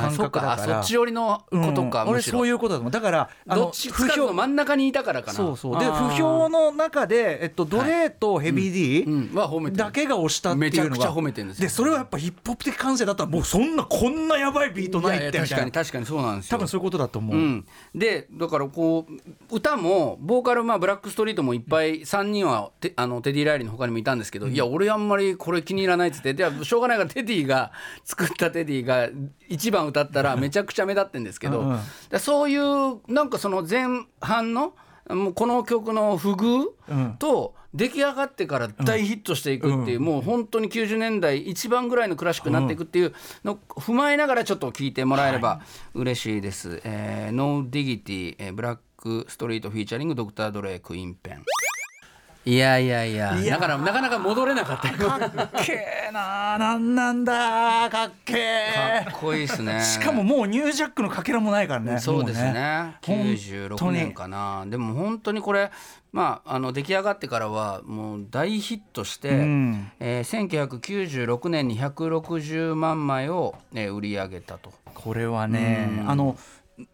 [0.00, 0.58] 感覚だから。
[0.58, 2.92] そっち寄りのことか、うん、俺そういうことだと思う。
[2.92, 4.24] だからあの不評。
[4.26, 5.32] の真ん中にいたからかな。
[5.34, 5.80] そうそう。
[5.80, 10.90] で不評の中で、えっと、ドレーとヘビー D、はだけが押したっていうのが。
[10.90, 16.56] めちゃくちゃ褒めてるんですでそれはやっぱヒップホップ的感性だったらもうそんなこんなやばいビートないって確かに確かにそうなんですよ。
[16.56, 27.72] 多分そういうことだと思う、うん、でだからこう歌もボーカルまあブラックストリートもいっぱい3人はテあのテディ・ライリーの他にもいたんですけど、うん、いや俺あんまりこれ気に入らないっつってでしょうがないからテディが
[28.04, 29.08] 作ったテディが
[29.48, 33.86] 1番歌ったらめちゃくちゃ目立ってんですけど、うんうん、そういうなんかその前
[34.20, 34.74] 半の
[35.08, 43.12] もうこの曲の不遇と出来上がってから大ヒットしていくっていう、もう本当に90年代一番ぐらいのクラシックになっていくっていう
[43.42, 45.60] のを踏まえながらちょっと聞いてもらえれば
[45.92, 46.80] 嬉しいです。
[46.84, 51.42] えー、 No Diggity、えー、ブラックストリート featuring ドクター・ドレイ、クイーン・ペン。
[52.46, 53.34] いやいやいや。
[53.34, 54.92] だからなかなか戻れなかった。
[54.92, 55.72] かっけ
[56.08, 56.58] えな。
[56.58, 57.88] なんなんだ。
[57.90, 59.04] かっけえ。
[59.06, 59.82] かっこいいですね。
[59.82, 61.98] しかももうニュージャックのかけらもないからね。
[61.98, 62.52] そうですね。
[62.52, 62.96] ね。
[63.02, 64.66] 96年かな。
[64.66, 65.70] でも本当にこれ
[66.12, 74.72] まあ、あの出来上がってからはもう大ヒットして、うん、えー、1996年に160万枚を、ね、売り上げたと。
[74.94, 76.36] これはね、うん、あの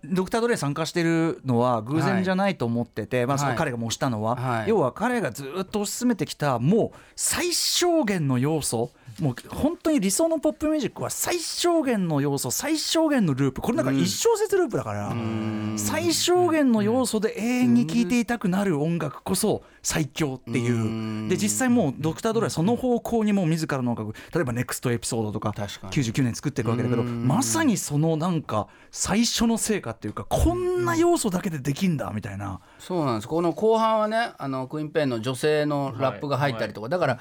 [0.04, 8.90] ドクター・ドレイ参加してるのは偶然じゃないと思ってて、はい、まあ、その彼が模したのは、はい、要は彼がずっと推し進めてきたもう最小限の要素。
[9.20, 13.60] もう本当に理想のポップミュージックは最小限の要素最小限のループ。
[13.60, 15.14] これなんか一小節ループだから、
[15.76, 21.28] 最小限の要素で永遠に聴いていたくなる音楽こそ最強っていう。
[21.28, 32.60] で実際もうドクター・ドライその方向にも自らの音楽例えば「ネクストエピソードとか99年作ってるわけだけどまさにそのなんか最初の成果っていうかこんな要素だけでできんだみたいな。
[32.78, 33.28] そうなんです。
[33.28, 37.20] この後半はねあのクイーンペンの女性のラップが入ったりとか、だから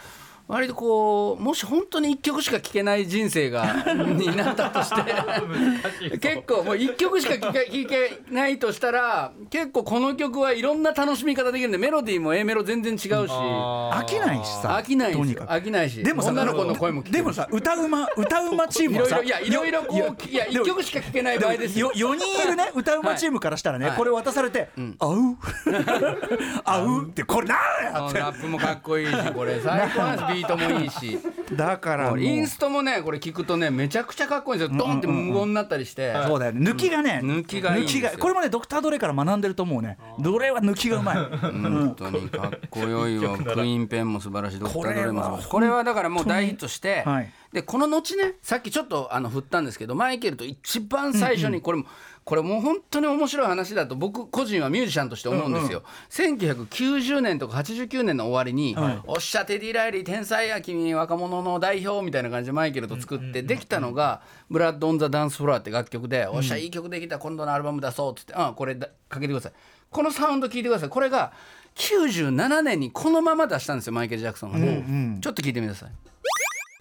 [0.50, 6.18] 割とこうもし本当に1曲しか聴けない人生が になったとして。
[6.18, 13.08] 結構もう1曲しか聴けけないとしたら結構この曲はいろんな楽しみ方できるんでメロディーも A メロ全然違うし。
[13.08, 16.04] 飽きないしさ飽きないし飽きないし。
[16.04, 21.92] でもさ女の子の声もでもさ歌うま歌うまチームはさいやいろいろこういや1曲しか聴けない場合ですよ。
[21.94, 25.38] 4人いるね歌うまチームからしたらね、はい、これ渡されて「あう？
[26.66, 27.58] あう」ってこれなん
[27.94, 28.20] やって。
[28.20, 31.20] ラップもかっこいいしこれ最高なんですビートもいいし。
[31.56, 34.78] だからインストもねこれ聞くとねめちゃくちゃかっこいいんですよ。
[34.78, 36.70] ドンって無言になったりして、そうだよね。
[36.70, 37.88] 抜きがね、抜きがいい
[38.20, 39.98] これもねドクター・ドレから学んでると思うね。
[40.20, 41.16] ドレは抜きがうまい。
[41.16, 43.38] 本当にかっこよいわ。
[43.38, 44.60] クイーンペンも素晴らしい。
[44.60, 45.50] ドクター・ドレも素晴らしい。
[45.50, 47.06] これはだからもう大ヒットして、
[47.54, 51.86] でこの後ねさっきちょっとあの振ったんですけどマイケルと一番最初にこれも、
[52.30, 69.52] これもう本当に面白い話だと僕個人はミュージシャンとして思うんですよ、うんうん、1990年とか89年の終わりに、はい、おっしゃテディ・ライリー天才や君若者の代表みたいな感じでマイケルと作ってできたのが「ブラッド・オン・ザ・ダンス・フロア」って楽曲で「おっしゃいい曲できた今度のアルバム出そう」っつって「あこれかけてください」
[69.90, 70.90] このサウンド聞いてください。
[70.90, 71.32] これが
[71.78, 75.92] 97年にこのまま出したんですよマイケル・ジャクソンが、うんうん、ちょっと聞いてみてください。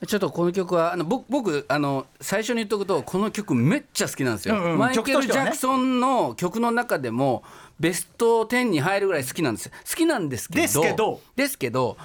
[0.06, 7.42] ちょっとこの曲はあの僕僕あの最初に言っとくとこの曲めっちゃ好きなんですよ、うんうん、マイケル・ジャクソンの曲の中でも
[7.80, 9.70] ベスト10に入るぐらい好きなんです。
[9.70, 11.20] 好きなんですけどですけど。
[11.36, 11.96] ですけど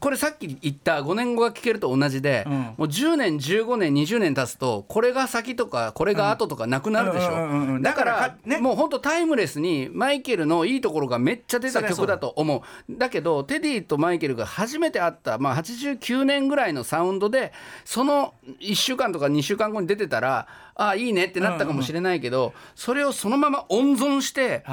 [0.00, 7.80] これさっき言った5年後が聞けると同じで、うん、もう10年15年20年経つとこれが先とかこれが後とかなくなるでしょ。
[7.80, 12.96] だからね、もうほんとタイムレスにマイケルのいいところがめっちゃ出た曲だと思う。
[12.96, 17.52] だけどテディとマイケルが初めて会った、まあ、89年ぐらいのサウンドで
[17.84, 20.46] その1週間とか2週間後に出てたら
[20.78, 24.64] ああいいねってなったかもしれないけど、それをそのまま温存して、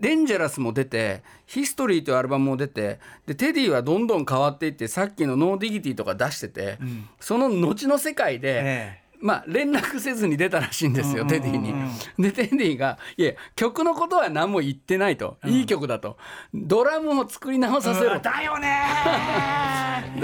[0.00, 6.78] Dangerous も出て HIStory というアルバムも出てでテディはどんどん変わっていってさっきの No Diggity とか出してて、
[7.20, 11.74] その後の世界で、まあ連絡せずに出たらしいんですよ、テディに。
[12.18, 16.16] でテディが「いや曲のことは何も言ってないと、いい曲だと。
[16.54, 18.82] ドラムを作り直させろ」だよね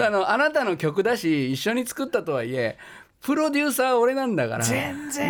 [0.01, 2.77] あのあなたの曲だし一緒に作ったとはいえ
[3.21, 4.65] プロデューサーは俺なんだから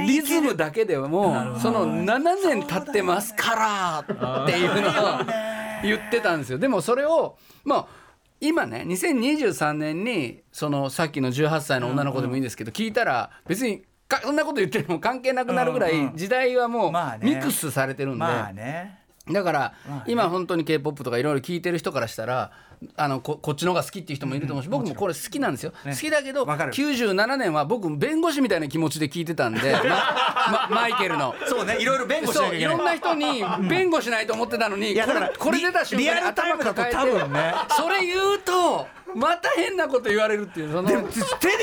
[0.06, 4.92] リズムだけでもその7年経ってますからっていうのを
[5.82, 6.58] 言ってたんですよ。
[6.58, 7.86] でもそれをまあ
[8.40, 13.82] 今ね2023年にそのさっきの18歳の女の子でもいいんですけど聞いたら別に
[14.22, 16.92] そんなこと言っても関係なくなるぐらい時代はもう
[17.24, 18.24] ミックスされてるんで。
[19.30, 19.74] だから
[20.06, 22.50] 今本当に k p o p とかいろいろ聞いてる人からしたら
[22.96, 29.60] あのここっちの方が好きっていう人もいると思うし、僕もこれ好きなんですよ、好きだけど97年は僕弁護士みたいな気持ちで聞いてたんで、
[30.70, 31.34] マイケルの。
[31.48, 41.02] そうねいろいろ弁護しいろんな人に弁護しないと思ってたのにこれこれ出た瞬間に頭抱えて多分、ね、それ言うとまた変なこと言われるっていうそのテデ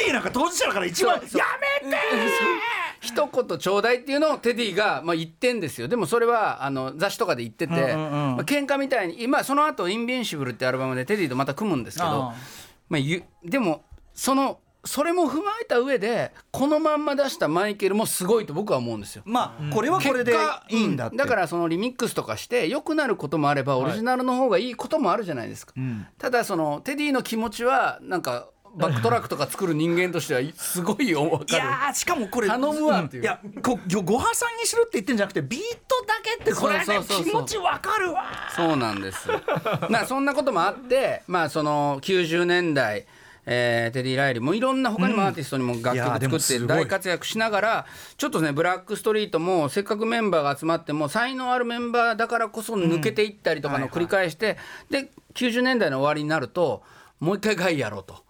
[0.09, 1.37] ィなんか当事者だから一番やめて
[3.01, 5.87] 一言ちょうだいっていうのをテディがまあ言ってんですよ。
[5.87, 8.35] でもそれはあの雑誌とかで言ってて、うんうんうん。
[8.37, 12.33] まあ喧嘩みたいに今その後インビンシブル」ってアルバムでテディとまた組むんですけど
[12.87, 13.01] まあ、
[13.43, 13.83] でも
[14.13, 19.23] そのそれも踏まえた上でこのまんま出したマイケルもすごいと僕は思うんですよ。
[19.25, 20.33] まあこれはこれで
[20.69, 25.73] いいんだ、うん、だからそのリミックスとかして良くなることもあればオリジナルの方がいいこともあるじゃないですか。
[25.75, 25.85] はい
[26.17, 31.45] ただそのテディの気持ちはなんかバックトラックとか作る人間としてはすごい分かる。
[31.49, 38.25] いやしかもこれ頼むわっていう、いやごご破算にしろって言ってんじゃなくてビートだけってこれ、ね、気持ち分かるわ
[38.55, 39.29] そうなんです。
[39.89, 43.05] まあそんなこともあってまあその90年代
[43.45, 44.43] えー、テディ・ライリー。
[44.43, 47.85] もいろんな他にもアーティストにも楽曲作って大活躍しながら、
[48.17, 54.57] ちょっとねブラックストリートもせっかくメンバーが集まっても才能あるメンバーだからこそ抜けていったりとかの繰り返して、
[54.89, 56.83] で90年代の終わりになると
[57.19, 58.24] もう一回ガイやろうと。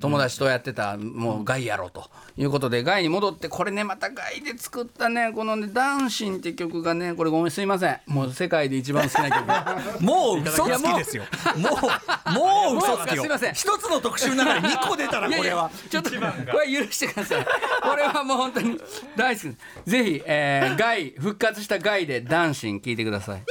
[0.00, 8.00] 友達とやってたもうガイやろうということでガイに戻ってこれねまたガイで作ったねこのね「ダンシン」って曲がねこれごめんすいません。
[8.06, 10.00] もう世界で一番好きな曲。
[10.02, 11.24] もう嘘つきですよ。
[11.56, 13.22] もう もう嘘つきよ。
[13.22, 13.54] すいません。
[13.54, 15.70] 一つの特集の中で2個出たらこれは。
[15.90, 17.46] ちょっとこれ許してください。
[17.82, 18.80] これはもう本当に
[19.16, 23.42] 大好きぜひ、えー、ガイ復活したガイで「ダンシン」聞いてください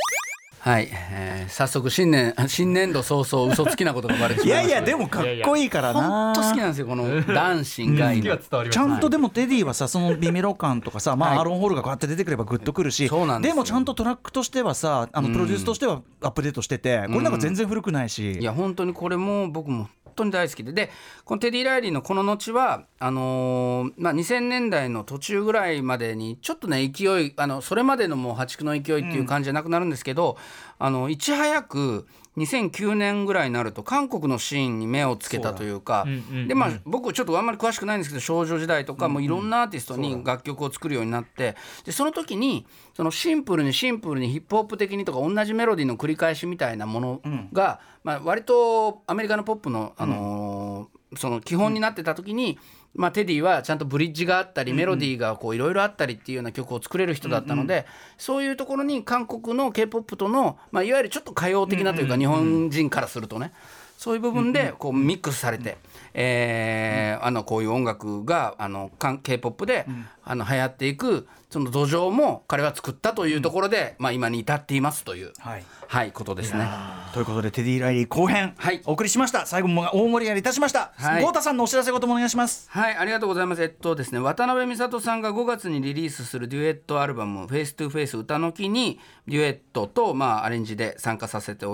[0.60, 6.34] はい、えー、早速新年新年度早々嘘つきなことがバレていやいやでもかっこいいからな。
[6.34, 13.10] 本当好きなんですよこの男子がいちゃんとでもテディはさそのビメロ感とかさ、まあ、アーロン・ホールがこうやって出てくればグッとくるし、
[13.42, 19.88] でもちゃんとトラックとしてはさあのプロデュースとしてはアップデートしてて、これなんか全然古くないし、いや本当にこれも僕も
[20.20, 20.72] 当に大好きで。
[20.72, 20.92] で
[21.26, 30.38] このテディ・ライリーのこの後はあのー、まあ、2000年代の途中ぐらいまでにちょっとね勢いあのそれまでのもう破竹の勢いっていう感じじゃなくなるんですけど、
[30.80, 32.08] うん、あのいち早く
[32.38, 36.06] 2009年ぐらいになると韓国のシーンに目をつけたというか、
[36.48, 41.56] でまあ僕ちょっとあんまり詳しくないんですけど少女時代とかもいろんなアーティストに楽曲を作るようになって
[41.86, 42.66] でその時に
[42.96, 47.22] そのシンプルにシンプルにヒップホップ的にとか同じメロディーの繰り返しみたいなもの
[47.52, 52.60] が、まあ、割とアメリカのポップの、あのその基本になってた時に、
[52.94, 57.86] まあ、テディはちゃんとブリッジがあったりメロディーがいろいろあったりっていうような曲を作れる人だったので、
[58.18, 63.54] そういうところに韓国の K-POP との、まあ、いわゆるちょっと歌謡的なというか、日本人からするとね
[64.00, 65.78] そういう部分でこうミックスされて、
[66.14, 68.90] えー、あのこういう音楽があの
[69.22, 69.86] K-POP で、
[70.24, 75.66] あの流行っていくその土壌も彼は作ったというところで、まあ、今に至っていますという、はい。
[75.90, 76.66] はい、ことですね。
[77.14, 79.46] ということでテディ・ライリー後編、はい、お送りしました。
[79.46, 82.70] 最後も大盛り上がりいたしました、はい、郷太さんのお知らせごともお願いします。
[82.70, 83.64] はいありがとうございます。
[83.64, 88.98] えっとですね渡辺美里さんが5月にリリースするデュエットアルバム「face to face うたの木」に
[89.28, 91.66] デュエットと、まあ、アレンジで参加させて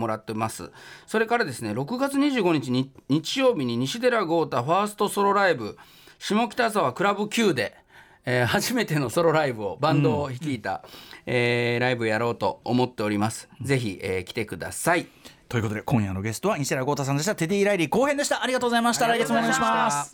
[0.00, 0.72] もらってます。
[1.06, 5.76] それからですね6月25日に日曜日に西寺豪太ファーストソロライブ
[6.18, 7.76] 下北沢クラブ Q で
[8.24, 10.90] えー、初めてのソロライブをバンドを率いた、うん、
[11.26, 13.48] えー、ライブやろうと思っております。
[13.62, 15.06] ぜひ、えー、来てください。
[15.48, 17.34] ということで今夜のゲストは西原豪太さんでした。
[17.34, 18.42] テディ・ライリー後編でした。
[18.42, 19.06] ありがとうございました。
[19.08, 20.12] 来月もお願いします。